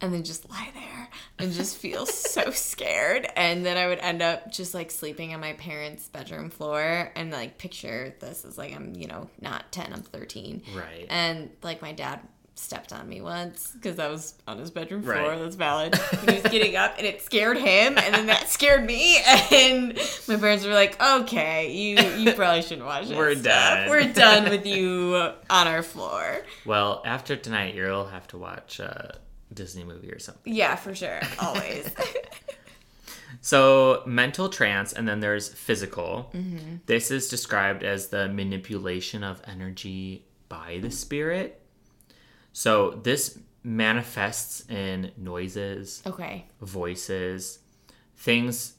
[0.00, 1.08] and then just lie there
[1.38, 3.28] and just feel so scared.
[3.36, 7.30] And then I would end up just like sleeping on my parents' bedroom floor and
[7.30, 10.62] like picture this is like I'm, you know, not 10, I'm 13.
[10.74, 11.06] right.
[11.08, 12.20] And like my dad
[12.54, 15.14] stepped on me once because I was on his bedroom floor.
[15.14, 15.38] Right.
[15.38, 15.94] That's valid.
[15.96, 19.18] He was getting up, and it scared him, and then that scared me.
[19.52, 19.98] And
[20.28, 23.16] my parents were like, "Okay, you you probably shouldn't watch it.
[23.16, 28.38] We're done." We're done with you on our floor." well, after tonight, you'll have to
[28.38, 29.18] watch a
[29.52, 30.52] Disney movie or something.
[30.52, 31.90] Yeah, for sure, always.
[33.44, 36.30] So, mental trance, and then there's physical.
[36.32, 36.76] Mm-hmm.
[36.86, 41.61] This is described as the manipulation of energy by the spirit.
[42.52, 46.46] So, this manifests in noises, okay.
[46.60, 47.60] voices,
[48.16, 48.74] things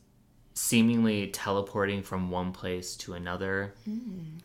[0.54, 3.74] seemingly teleporting from one place to another.
[3.86, 4.38] Hmm.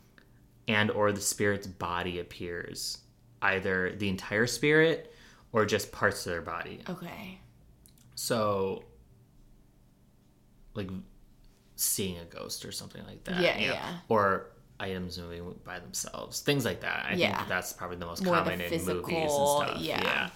[0.66, 2.98] and or the spirit's body appears,
[3.42, 5.14] either the entire spirit
[5.52, 6.80] or just parts of their body.
[6.88, 7.38] Okay.
[8.14, 8.84] So,
[10.74, 10.90] like
[11.76, 13.40] seeing a ghost or something like that.
[13.40, 13.98] Yeah, you know, yeah.
[14.08, 14.50] Or
[14.80, 17.06] items moving by themselves, things like that.
[17.10, 17.36] I Yeah.
[17.36, 19.82] think that's probably the most More the common in movies physical, and stuff.
[19.82, 20.30] yeah.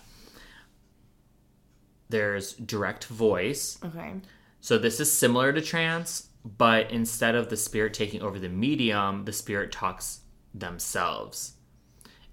[2.08, 3.78] There's direct voice.
[3.84, 4.14] Okay.
[4.60, 9.24] So this is similar to trance, but instead of the spirit taking over the medium,
[9.24, 10.20] the spirit talks
[10.54, 11.54] themselves.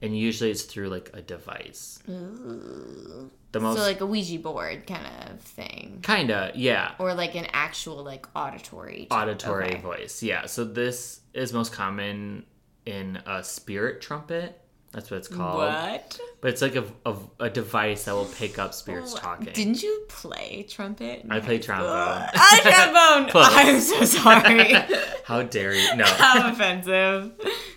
[0.01, 1.99] And usually it's through like a device.
[2.05, 5.99] The most So like a Ouija board kind of thing.
[6.03, 6.93] kinda, yeah.
[6.99, 9.81] Or like an actual like auditory Auditory okay.
[9.81, 10.21] voice.
[10.23, 10.45] Yeah.
[10.45, 12.45] So this is most common
[12.85, 14.59] in a spirit trumpet.
[14.91, 15.57] That's what it's called.
[15.57, 16.19] What?
[16.41, 19.53] But it's like a, a, a device that will pick up spirits talking.
[19.53, 21.25] Didn't you play trumpet?
[21.29, 21.87] I play trombone.
[22.33, 23.43] I trombone.
[23.53, 24.73] I'm so sorry.
[25.25, 25.95] How dare you?
[25.95, 26.05] No.
[26.07, 27.33] How offensive.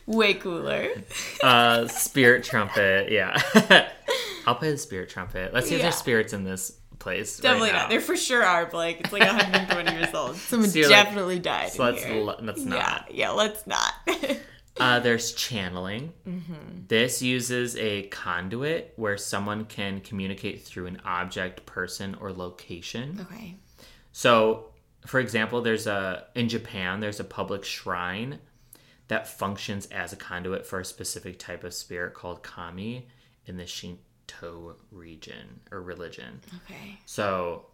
[0.07, 0.89] Way cooler.
[1.43, 3.13] uh, spirit trumpet.
[3.13, 3.39] Yeah.
[4.47, 5.53] I'll play the spirit trumpet.
[5.53, 7.39] Let's see if there's spirits in this place.
[7.39, 7.83] Definitely right not.
[7.85, 7.89] now.
[7.91, 9.01] There for sure are, Blake.
[9.01, 10.37] It's like 120 years old.
[10.37, 11.71] Someone So you're like, definitely died.
[11.73, 12.17] So in let's here.
[12.17, 13.15] l- let's yeah, not.
[13.15, 13.93] yeah, let's not.
[14.81, 16.15] Uh, there's channeling.
[16.27, 16.87] Mm-hmm.
[16.89, 23.19] This uses a conduit where someone can communicate through an object, person, or location.
[23.31, 23.57] okay.
[24.13, 24.73] So,
[25.07, 28.39] for example, there's a in Japan there's a public shrine
[29.09, 33.09] that functions as a conduit for a specific type of spirit called kami
[33.45, 33.67] in the
[34.31, 36.41] Shinto region or religion.
[36.65, 36.99] Okay.
[37.07, 37.67] So,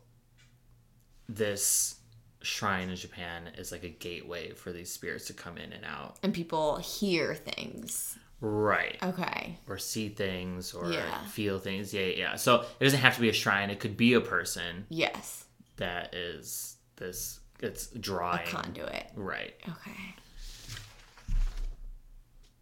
[1.28, 1.96] this
[2.42, 6.16] shrine in Japan is like a gateway for these spirits to come in and out.
[6.22, 8.16] And people hear things.
[8.40, 8.96] Right.
[9.02, 9.58] Okay.
[9.66, 11.26] Or see things or Yeah.
[11.26, 11.92] feel things.
[11.92, 12.36] Yeah, yeah.
[12.36, 13.70] So it doesn't have to be a shrine.
[13.70, 15.44] It could be a person Yes.
[15.76, 17.40] that is this.
[17.60, 18.46] It's drawing.
[18.46, 19.10] Conduit.
[19.16, 19.54] Right.
[19.68, 20.14] Okay.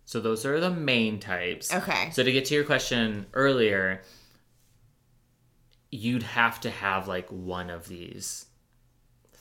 [0.06, 1.72] So those are the main types.
[1.74, 2.10] Okay.
[2.12, 4.02] So to get to your question earlier,
[5.90, 8.46] you'd have to have like one of these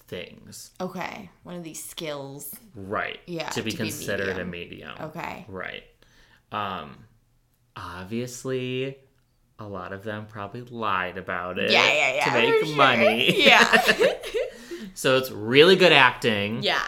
[0.08, 0.72] things.
[0.82, 1.30] Okay.
[1.44, 2.54] One of these skills.
[2.76, 3.20] Right.
[3.28, 4.48] Yeah, To be to be considered medium.
[4.48, 4.92] a medium.
[5.02, 5.46] Okay.
[5.48, 5.84] Right.
[6.52, 6.98] Um
[7.76, 8.98] obviously
[9.60, 12.26] a lot of them probably lied about it Yeah, yeah, yeah.
[12.26, 12.76] to make sure.
[12.76, 13.46] money.
[13.46, 13.84] Yeah.
[14.94, 16.82] So it's really good acting yeah.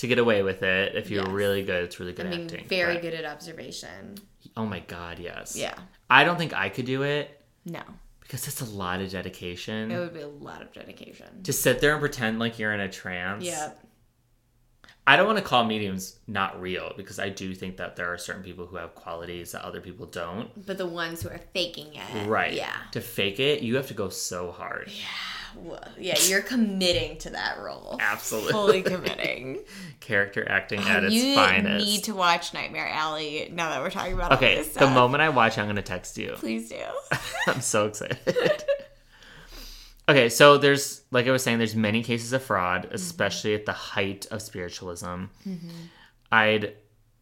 [0.00, 0.94] To get away with it.
[0.96, 1.32] If you're Yes.
[1.32, 2.66] really good, it's really I good mean, acting.
[2.68, 4.16] very But- good at observation.
[4.56, 5.56] Oh my god, yes.
[5.56, 5.74] Yeah.
[6.08, 7.82] I don't think I could do it No.
[8.20, 9.90] because it's a lot of dedication.
[9.90, 11.42] It would be a lot of dedication.
[11.44, 13.44] to sit there and pretend like you're in a trance.
[13.44, 13.72] Yeah.
[15.06, 18.18] I don't want to call mediums not real because I do think that there are
[18.18, 20.50] certain people who have qualities that other people don't.
[20.66, 22.26] But the ones who are faking it.
[22.28, 22.52] Right.
[22.52, 22.76] Yeah.
[22.92, 24.86] To fake it, you have to go so hard.
[24.86, 24.94] Well,
[25.98, 27.96] yeah, you're committing to that role.
[28.00, 28.52] Absolutely.
[28.52, 29.58] Fully committing.
[30.00, 31.84] Character acting at its you finest.
[31.84, 35.28] need to watch Nightmare Alley now that we're talking about all okay, the moment I
[35.28, 36.32] watch, I'm going to text you.
[36.36, 36.82] Please do.
[37.46, 38.64] I'm so excited.
[40.08, 42.94] okay, so there's, like I was saying, there's many cases of fraud, mm-hmm.
[42.94, 45.06] especially at the height of spiritualism.
[45.46, 45.68] Mm-hmm.
[46.32, 46.74] I'd,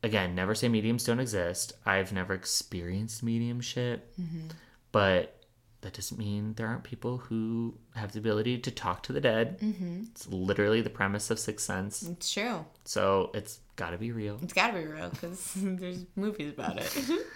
[0.03, 1.72] again, never say mediums don't exist.
[1.85, 4.49] I've never experienced mediumship, mm-hmm.
[4.93, 5.38] but
[5.83, 9.61] that doesn't mean there aren't people who have the ability to talk to the dead.
[9.61, 10.03] Mm-hmm.
[10.11, 12.03] It's literally the premise of Sixth Sense.
[12.03, 12.64] It's true.
[12.85, 14.39] So it's got to be real.
[14.43, 16.97] It's got to be real because there's movies about it.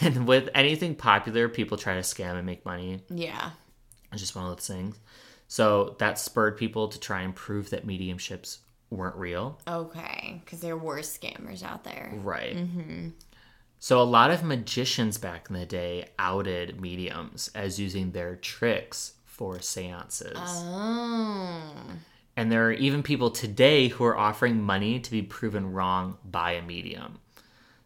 [0.00, 3.00] And with anything popular, people try to scam and make money.
[3.10, 3.50] yeah.
[4.12, 4.96] It's just one of those things.
[5.48, 8.58] So that spurred people to try and prove that mediumships
[8.90, 9.58] weren't real.
[9.66, 10.40] Okay.
[10.44, 12.12] Because there were scammers out there.
[12.22, 12.56] Right.
[12.56, 13.08] Mm-hmm.
[13.82, 19.14] So a lot of magicians back in the day outed mediums as using their tricks
[19.24, 20.36] for seances.
[20.36, 21.74] Oh.
[22.36, 26.52] and there are even people today who are offering money to be proven wrong by
[26.52, 27.18] a medium.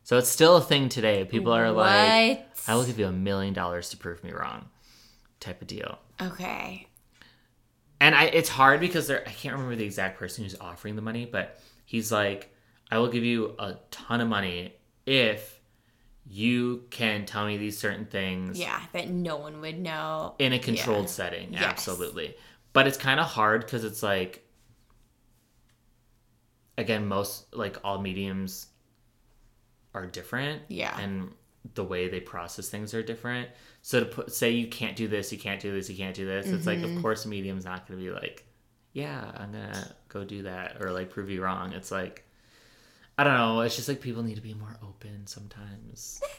[0.05, 1.25] So it's still a thing today.
[1.25, 4.67] People are like, I will give you a million dollars to prove me wrong,
[5.41, 5.99] type of deal.
[6.21, 6.89] Okay.
[8.03, 11.01] and I it's hard because there I can't remember the exact person who's offering the
[11.01, 12.55] money, but he's like,
[12.91, 14.75] I will give you a ton of money
[15.07, 15.56] if
[16.29, 20.35] you can tell me these certain things Yeah, that no one would know.
[20.39, 21.11] in a controlled Yeah.
[21.11, 21.53] setting.
[21.53, 21.63] Yes.
[21.63, 22.35] Absolutely.
[22.73, 24.43] But it's kind of hard because it's like
[26.79, 28.67] again, most like all mediums
[29.95, 30.63] are different.
[30.69, 30.99] Yeah.
[30.99, 31.33] And
[31.75, 33.49] the way they process things are different.
[33.83, 36.27] So to put say you can't do this, you can't do this, you can't do
[36.27, 36.97] this, it's like Mm-hmm.
[36.99, 38.45] of course a medium's not gonna be like,
[38.93, 41.73] Yeah, I'm gonna go do that or like prove you wrong.
[41.73, 42.25] It's like
[43.19, 46.21] I don't know, it's just like people need to be more open sometimes.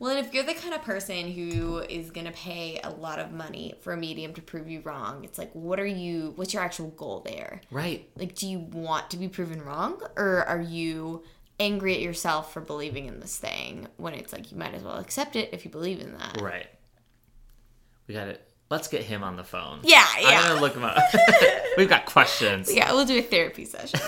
[0.00, 3.18] Well, and if you're the kind of person who is going to pay a lot
[3.18, 6.54] of money for a medium to prove you wrong, it's like, what are you, what's
[6.54, 7.62] your actual goal there?
[7.72, 8.08] right.
[8.14, 11.24] Like, do you want to be proven wrong or are you
[11.60, 14.98] angry at yourself for believing in this thing when it's like you might as well
[14.98, 16.40] accept it if you believe in that.
[16.40, 16.66] Right.
[18.06, 18.44] We got it.
[18.70, 19.80] Let's get him on the phone.
[19.82, 20.28] Yeah, yeah.
[20.28, 20.98] I'm gonna look him up.
[21.78, 22.72] We've got questions.
[22.74, 23.98] Yeah, we'll do a therapy session.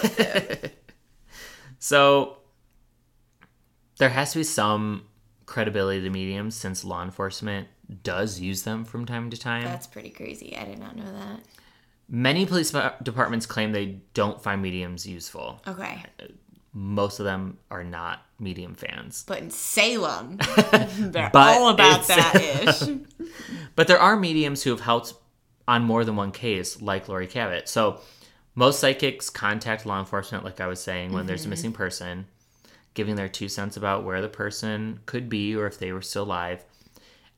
[1.80, 2.36] So
[3.98, 5.06] there has to be some
[5.46, 7.66] credibility to mediums since law enforcement
[8.04, 9.64] does use them from time to time.
[9.64, 10.56] That's pretty crazy.
[10.56, 11.40] I did not know that.
[12.08, 12.72] Many police
[13.02, 15.60] departments claim they don't find mediums useful.
[15.66, 16.02] Okay.
[16.72, 19.24] Most of them are not medium fans.
[19.26, 20.36] But in Salem,
[20.98, 22.34] they're But all about that
[22.90, 23.28] ish.
[23.74, 25.14] But there are mediums who have helped
[25.66, 27.68] on more than one case, like Laurie Cabot.
[27.68, 28.00] So
[28.60, 32.26] most psychics contact law enforcement, like I was saying, when there's a missing person,
[32.92, 36.24] giving their two cents about where the person could be or if they were still
[36.24, 36.62] alive.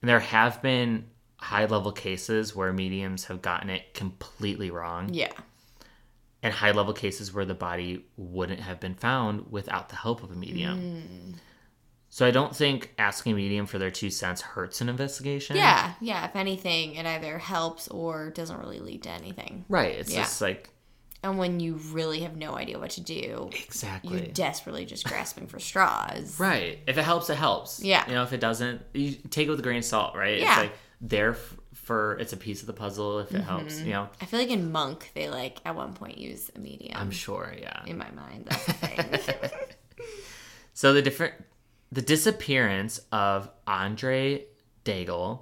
[0.01, 1.05] And there have been
[1.37, 5.31] high level cases where mediums have gotten it completely wrong, yeah.
[6.43, 10.33] and high level cases where the body wouldn't have been found without the help of
[10.33, 10.79] a medium.
[10.81, 11.33] Hmm.
[12.09, 15.57] So I don't think asking a medium for their two cents hurts an investigation.
[15.57, 16.27] Yeah, yeah.
[16.27, 19.65] If anything, it either helps or doesn't really lead to anything.
[19.69, 19.95] Right.
[19.95, 20.23] It's Yeah.
[20.23, 20.69] just like
[21.23, 24.17] And when you really have no idea what to do, exactly.
[24.17, 26.37] you're desperately just grasping for straws.
[26.41, 26.81] Right.
[26.87, 27.83] If it helps, it helps.
[27.83, 28.05] Yeah.
[28.09, 30.41] You know, if it doesn't, you take it with a grain of salt, right?
[30.41, 30.49] Yeah.
[30.51, 31.37] It's like there
[31.75, 33.77] for it's a piece of the puzzle if it helps.
[33.77, 33.87] Mm-hmm.
[33.87, 36.97] You know, I feel like in Monk, they like at one point use a medium.
[36.97, 37.55] I'm sure.
[37.59, 37.83] Yeah.
[37.87, 39.51] in my mind, that's the thing.
[40.75, 41.35] So the different,
[41.91, 44.47] the disappearance of Andre
[44.85, 45.41] Daigle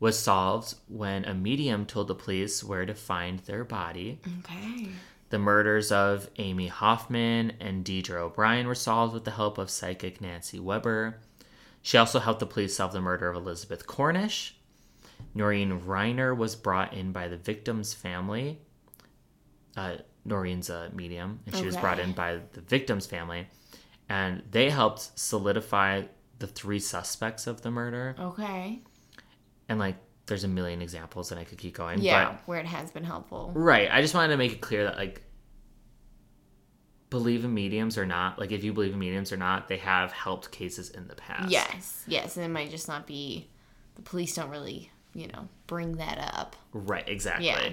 [0.00, 4.18] was solved when a medium told the police where to find their body.
[4.40, 4.88] okay.
[5.32, 10.20] The murders of Amy Hoffman and Deidre O'Brien were solved with the help of psychic
[10.20, 11.20] Nancy Weber.
[11.80, 14.54] She also helped the police solve the murder of Elizabeth Cornish.
[15.34, 18.58] Noreen Renier was brought in by the victim's family.
[19.74, 23.46] Uh, Noreen's a medium, and she was brought in by the victim's family.
[24.10, 26.02] And they helped solidify
[26.40, 28.16] the three suspects of the murder.
[28.20, 28.80] Okay.
[29.66, 32.00] And, like, there's a million examples, and I could keep going.
[32.00, 33.52] Yeah, But where it has been helpful.
[33.54, 33.88] Right.
[33.90, 35.22] I just wanted to make it clear that like
[37.10, 40.12] believe in mediums or not, like if you believe in mediums or not, they have
[40.12, 41.50] helped cases in the past.
[41.50, 43.48] Yes, yes, and it might just not be.
[43.96, 46.56] The police don't really, you know, bring that up.
[46.72, 47.46] Right, exactly.
[47.46, 47.70] Yeah.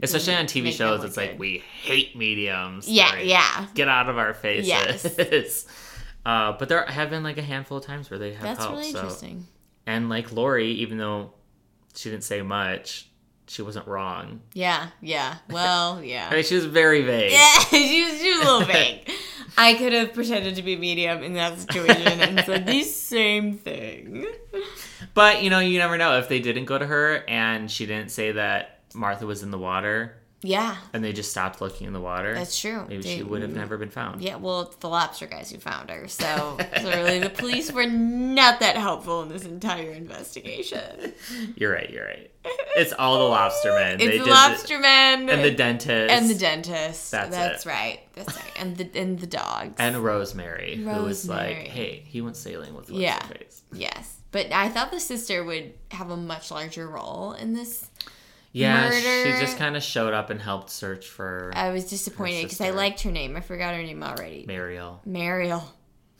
[0.00, 1.40] Especially on TV shows, it's like good.
[1.40, 2.88] we hate mediums.
[2.88, 3.66] Yeah, Like, yeah.
[3.74, 4.68] Get out of our faces.
[4.68, 5.66] Yes.
[6.24, 8.76] uh, but there have been like a handful of times where they have That's helped.
[8.76, 8.98] really so.
[9.00, 9.46] interesting.
[9.86, 11.32] And like Laurie, even though
[11.94, 13.08] she didn't say much,
[13.46, 14.40] she wasn't wrong.
[14.54, 15.36] Yeah, yeah.
[15.50, 16.28] Well, yeah.
[16.30, 17.32] I mean, she was very vague.
[17.32, 19.10] Yeah, she was, she was a little vague.
[19.58, 24.26] I could have pretended to be medium in that situation and said the same thing.
[25.14, 28.10] But you know, you never know if they didn't go to her and she didn't
[28.10, 32.00] say that Martha was in the water Yeah, and they just stopped looking in the
[32.00, 32.34] water.
[32.34, 32.86] that's true.
[32.88, 34.22] Maybe They- she would have never been found.
[34.22, 38.60] Yeah, well, it's the lobster guys who found her, so clearly the police were not
[38.60, 41.12] that helpful in this entire investigation.
[41.56, 41.90] You're right.
[41.90, 42.30] You're right.
[42.76, 43.94] It's all the lobstermen.
[43.96, 47.10] It's they the did lobsterman and the dentist and the dentist.
[47.10, 48.00] That's That's, right.
[48.14, 48.52] That's right.
[48.58, 49.74] And the and the dogs.
[49.78, 53.18] and Rosemary, who was like, "Hey, he went sailing with Yeah.
[53.26, 57.90] face." yes, but I thought the sister would have a much larger role in this.
[58.52, 62.60] Yeah, she just kind of showed up and helped search for I was disappointed because
[62.60, 63.36] I liked her name.
[63.36, 64.44] I forgot her name already.
[64.46, 65.00] Mariel.
[65.04, 65.72] Mariel.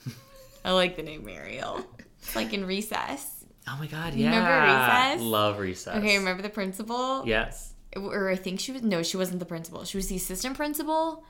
[0.65, 1.85] I like the name Mariel.
[2.23, 3.45] It's like in Recess.
[3.69, 4.31] Oh my god, yeah.
[4.31, 5.23] Remember Recess?
[5.23, 5.97] Love recess.
[5.97, 7.27] Okay, remember the principal?
[7.27, 7.75] Yes.
[7.97, 9.85] Or I think she was no, she wasn't the principal.
[9.85, 11.25] She was the assistant principal.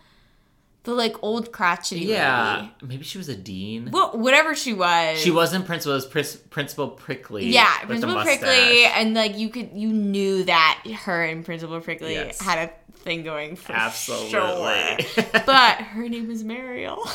[0.84, 2.56] The like old crotchety Yeah.
[2.60, 2.72] lady.
[2.82, 3.90] Maybe she was a dean.
[3.90, 5.18] Well, whatever she was.
[5.20, 5.92] She wasn't principal.
[5.92, 7.46] It was Pris- Principal Prickly.
[7.48, 8.38] Yeah, with the Principal mustache.
[8.40, 12.40] Prickly, and like you could, you knew that her and Principal Prickly Yes.
[12.40, 14.30] had a thing going for Absolutely.
[14.30, 15.24] sure.
[15.46, 17.06] but her name is Mariel.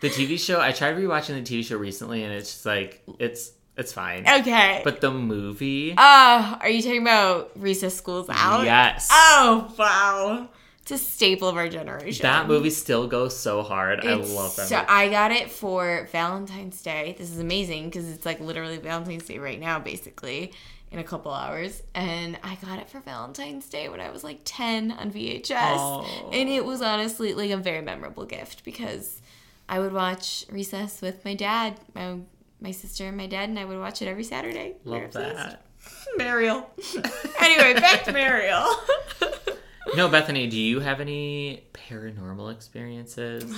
[0.00, 0.60] The TV show.
[0.60, 4.26] I tried rewatching the TV show recently, and it's just like it's it's fine.
[4.28, 4.80] okay.
[4.82, 8.64] But the movie, uh, are you talking about Recess Schools Out?
[8.64, 10.48] yes, Oh wow,
[10.92, 12.22] a staple of our generation.
[12.22, 14.04] that movie still goes so hard.
[14.06, 14.68] I love that.
[14.68, 14.88] So movie.
[14.88, 17.14] I got it for Valentine's Day.
[17.18, 20.52] This is amazing because it's like literally Valentine's Day right now, basically
[20.90, 21.82] in a couple hours.
[21.94, 26.30] And I got it for Valentine's Day when I was like ten on VHS, Oh.
[26.32, 29.20] and it was honestly like a very memorable gift because
[29.68, 32.18] I would watch Recess with my dad, my
[32.60, 34.74] my sister and my dad, and I would watch it every Saturday.
[34.84, 35.64] Love that.
[36.16, 36.70] Mariel.
[37.40, 38.72] anyway, back to Mariel.
[39.96, 43.44] No, Bethany, do you have any paranormal experiences?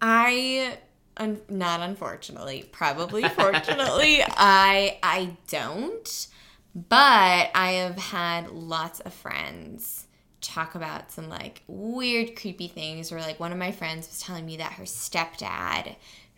[0.00, 0.78] I
[1.16, 6.26] un- not unfortunately, probably fortunately, I I don't.
[6.74, 10.06] But I have had lots of friends
[10.40, 13.10] talk about some like weird, creepy things.
[13.10, 15.96] Or like one of my friends was telling me that her stepdad,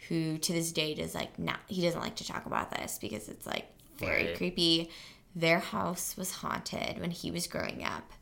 [0.08, 3.28] who to this day does like not, he doesn't like to talk about this because
[3.28, 3.66] it's like
[3.98, 4.36] very Right.
[4.36, 4.90] creepy.
[5.34, 8.12] Their house was haunted when he was growing up,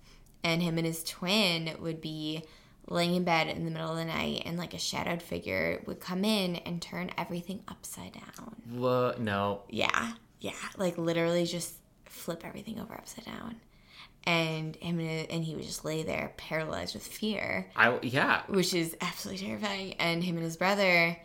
[0.45, 2.43] and him and his twin would be
[2.87, 6.01] laying in bed in the middle of the night, and like a shadowed figure would
[6.01, 8.57] come in and turn everything upside down.
[8.71, 9.21] What?
[9.21, 9.63] No.
[9.69, 13.57] Yeah, yeah, like literally just flip everything over upside down.
[14.25, 18.43] And him and, and he would just lay there paralyzed with fear, I yeah.
[18.49, 19.95] which is absolutely terrifying.
[19.95, 21.17] And him and his brother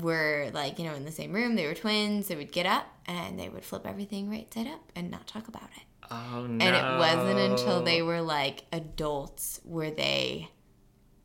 [0.00, 1.54] were like, you know, in the same room.
[1.56, 2.28] They were twins.
[2.28, 5.48] They would get up and they would flip everything right side up and not talk
[5.48, 5.82] about it.
[6.10, 6.64] Oh no.
[6.64, 10.48] And it wasn't until they were like adults where they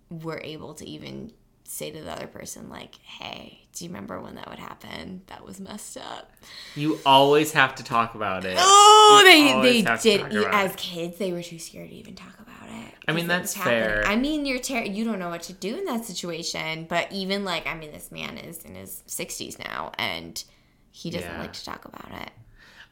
[0.10, 1.32] were able to even
[1.66, 5.22] say to the other person, like, hey, do you remember when that would happen?
[5.28, 6.32] That was messed up.
[6.76, 8.58] You always have to talk about it.
[8.60, 10.36] Oh, You they they did.
[10.52, 10.78] As it.
[10.78, 12.94] kids, they were too scared to even talk about it.
[13.08, 14.04] I mean, that's fair.
[14.06, 16.86] I mean, you're ter- you don't know what to do in that situation.
[16.90, 20.44] But even like, I mean, this man is in his sixties now, and
[20.92, 21.40] he doesn't Yeah.
[21.40, 22.32] like to talk about it.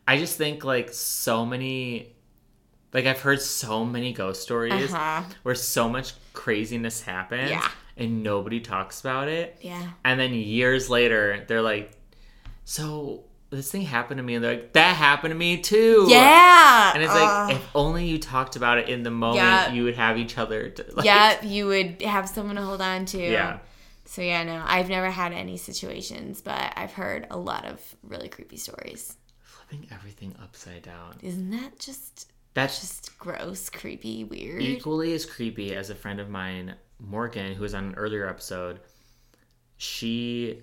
[0.07, 2.13] I just think like so many
[2.93, 5.23] like I've heard so many ghost stories Uh-huh.
[5.43, 7.65] where so much craziness happens Yeah.
[7.95, 9.57] and nobody talks about it.
[9.61, 9.91] Yeah.
[10.03, 11.91] And then years later they're like,
[12.65, 16.07] So this thing happened to me and they're like, That happened to me too.
[16.09, 16.91] Yeah.
[16.93, 17.49] And it's Ugh.
[17.49, 19.71] like if only you talked about it in the moment Yeah.
[19.73, 23.05] you would have each other to like Yep, you would have someone to hold on
[23.07, 23.19] to.
[23.21, 23.59] Yeah.
[24.05, 28.27] So yeah, no, I've never had any situations, but I've heard a lot of really
[28.29, 29.15] creepy stories.
[29.41, 31.17] Flipping everything upside down.
[31.21, 34.61] Isn't that just That's just gross, creepy, weird?
[34.61, 38.79] equally as creepy as a friend of mine, Morgan, who was on an earlier episode.
[39.77, 40.61] She,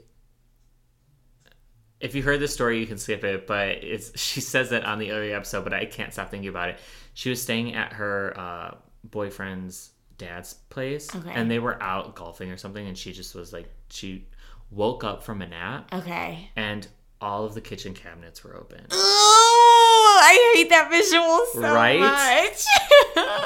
[2.01, 4.99] if you heard this story, you can skip it, but it's she says that on
[4.99, 6.79] the earlier episode, but I can't stop thinking about it.
[7.15, 8.75] She was staying at her uh,
[9.05, 11.31] boyfriend's dad's place, Okay.
[11.33, 14.27] and they were out golfing or something, and she just was like, she
[14.71, 16.51] woke up from a nap, Okay.
[16.57, 16.87] and
[17.21, 18.87] all of the kitchen cabinets were open.
[18.91, 21.99] Oh, I hate that visual so Right?
[22.01, 22.65] much.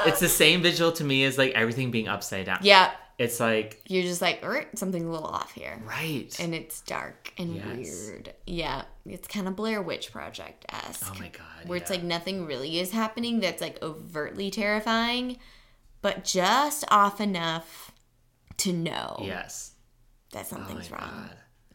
[0.05, 2.59] It's the same visual to me as like everything being upside down.
[2.63, 5.81] yeah, It's like you're just like, er, something a little off here.
[5.87, 6.35] right.
[6.41, 7.67] And it's dark and Yes.
[8.09, 8.35] weird.
[8.47, 11.07] Yeah, it's kind of Blair Witch Project esque.
[11.15, 11.67] oh my god.
[11.69, 15.39] where it's like nothing really is happening that's like overtly terrifying,
[16.01, 17.93] but just off enough
[18.59, 19.73] to know yes.
[20.33, 21.01] that Oh my something's wrong.
[21.29, 21.37] god.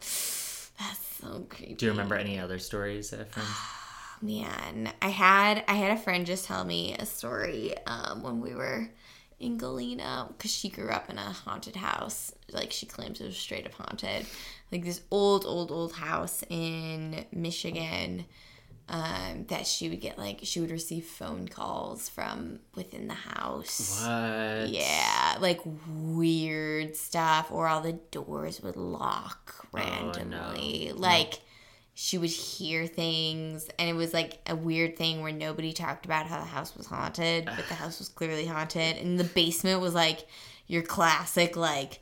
[0.78, 1.74] That's so creepy.
[1.74, 3.48] Do you remember any other stories that friends?
[4.22, 8.54] Man, I had I had a friend just tell me a story um, when we
[8.54, 8.88] were
[9.40, 12.32] in Galena because she grew up in a haunted house.
[12.52, 14.26] Like she claims it was straight up haunted,
[14.72, 18.24] like this old, old, old house in Michigan.
[18.90, 24.00] Um, that she would get like she would receive phone calls from within the house.
[24.02, 24.70] What?
[24.70, 29.82] Yeah, like weird stuff, or all the doors would lock Oh, no.
[29.82, 30.92] randomly.
[30.94, 31.40] Like
[32.00, 36.26] she would hear things, and it was like a weird thing where nobody talked about
[36.26, 39.94] how the house was haunted, but the house was clearly haunted, and the basement was
[39.94, 40.28] like
[40.68, 41.98] your classic like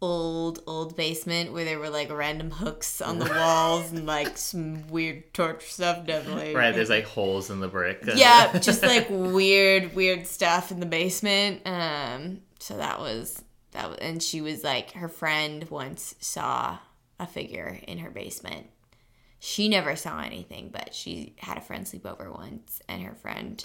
[0.00, 4.86] old old basement where there were like random hooks on the walls and like some
[4.86, 8.04] weird torture stuff definitely Right, there's like holes in the brick.
[8.14, 11.62] yeah, just like weird, weird stuff in the basement.
[11.66, 16.78] Um, so that was that, was, and she was like, her friend once saw
[17.18, 18.68] a figure in her basement.
[19.38, 23.64] She never saw anything, but she had a friend sleep over once, and her friend,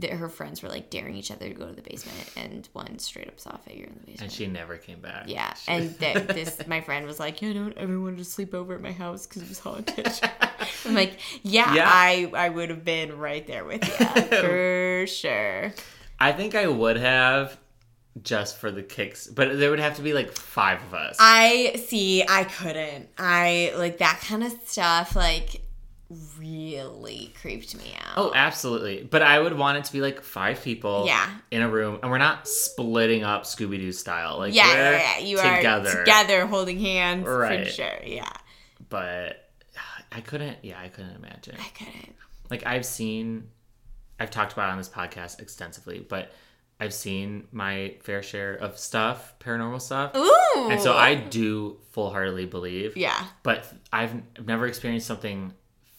[0.00, 2.98] th- her friends were like daring each other to go to the basement, and one
[2.98, 4.22] straight up saw a figure in the basement.
[4.22, 5.24] and she never came back.
[5.26, 8.24] yeah, She- and th- this my friend was like, "Yeah, I don't ever wanted to
[8.24, 10.08] sleep over at my house because it was haunted."
[10.84, 11.88] I'm like, yeah, Yeah.
[11.90, 15.72] I I would have been right there with you for sure.
[16.20, 17.58] I think I would have
[18.22, 21.16] just for the kicks, but there would have to be like five of us.
[21.18, 22.22] I see.
[22.28, 23.08] I couldn't.
[23.16, 25.16] I like that kind of stuff.
[25.16, 25.62] Like
[26.38, 28.14] really creeped me out.
[28.16, 29.02] Oh, absolutely.
[29.02, 31.26] But I would want it to be like five people Yeah.
[31.50, 34.38] in a room, and we're not splitting up Scooby Doo style.
[34.38, 35.24] Like yeah, we're yeah, yeah.
[35.24, 35.88] You together.
[35.90, 37.66] are together, holding hands for Right.
[37.70, 37.86] sure.
[38.04, 38.30] Yeah,
[38.88, 39.48] But
[40.10, 40.58] I couldn't.
[40.62, 41.56] Yeah, I couldn't imagine.
[41.58, 42.14] I couldn't.
[42.50, 43.48] Like I've seen,
[44.20, 46.32] I've talked about it on this podcast extensively, but
[46.82, 50.68] I've seen my fair share of stuff, paranormal stuff, Ooh.
[50.70, 52.96] and so I do full heartedly believe.
[52.96, 53.24] Yeah.
[53.44, 54.14] But I've
[54.44, 55.52] never experienced something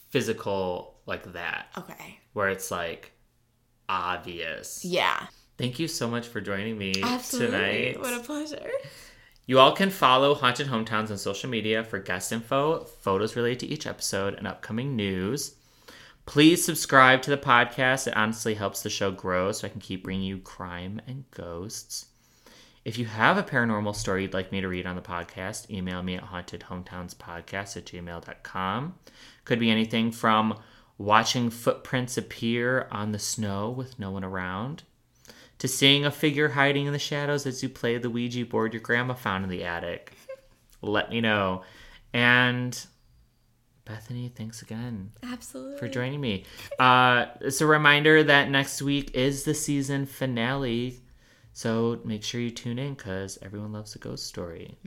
[0.10, 2.20] physical like that, Okay.
[2.34, 3.14] where it's like
[3.88, 4.84] obvious.
[4.84, 5.28] Yeah.
[5.58, 7.52] Thank you so much for joining me Absolutely.
[7.58, 8.00] tonight.
[8.02, 8.70] What a pleasure.
[9.46, 13.68] You all can follow Haunted Hometowns on social media for guest info, photos related to
[13.68, 15.56] each episode, and upcoming news.
[16.26, 18.08] Please subscribe to the podcast.
[18.08, 22.08] It honestly helps the show grow so I can keep bringing you crime and ghosts.
[22.86, 26.02] If you have a paranormal story you'd like me to read on the podcast, email
[26.02, 28.96] me at hauntedhometownspodcast at gmail.com.
[29.46, 30.60] Could be anything from
[30.98, 34.84] watching footprints appear on the snow with no one around,
[35.60, 38.82] to seeing a figure hiding in the shadows as you play the Ouija board your
[38.82, 40.14] grandma found in the attic.
[40.82, 41.64] Let me know.
[42.12, 42.86] And
[43.86, 45.78] Bethany, thanks again Absolutely.
[45.78, 46.46] for joining me.
[46.80, 51.00] Uh, it's a reminder that next week is the season finale.
[51.52, 54.78] So make sure you tune in because everyone loves a ghost story.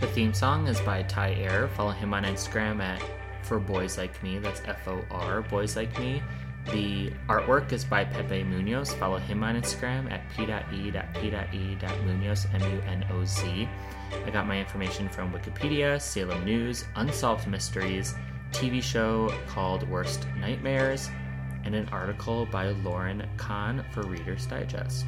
[0.00, 1.68] The theme song is by Ty Air.
[1.76, 3.02] Follow him on Instagram at
[3.42, 4.38] For Boys Like Me.
[4.38, 6.22] That's F O R Boys Like Me.
[6.72, 8.92] The artwork is by Pepe Munoz.
[8.94, 10.86] Follow him on Instagram at p.e.p.e.munoz,
[12.54, 13.68] M U N O Z.
[14.24, 18.14] I got my information from Wikipedia, Salem News, Unsolved Mysteries,
[18.52, 21.10] TV show called Worst Nightmares,
[21.64, 25.06] and an article by Lauren Kahn for Reader's Digest.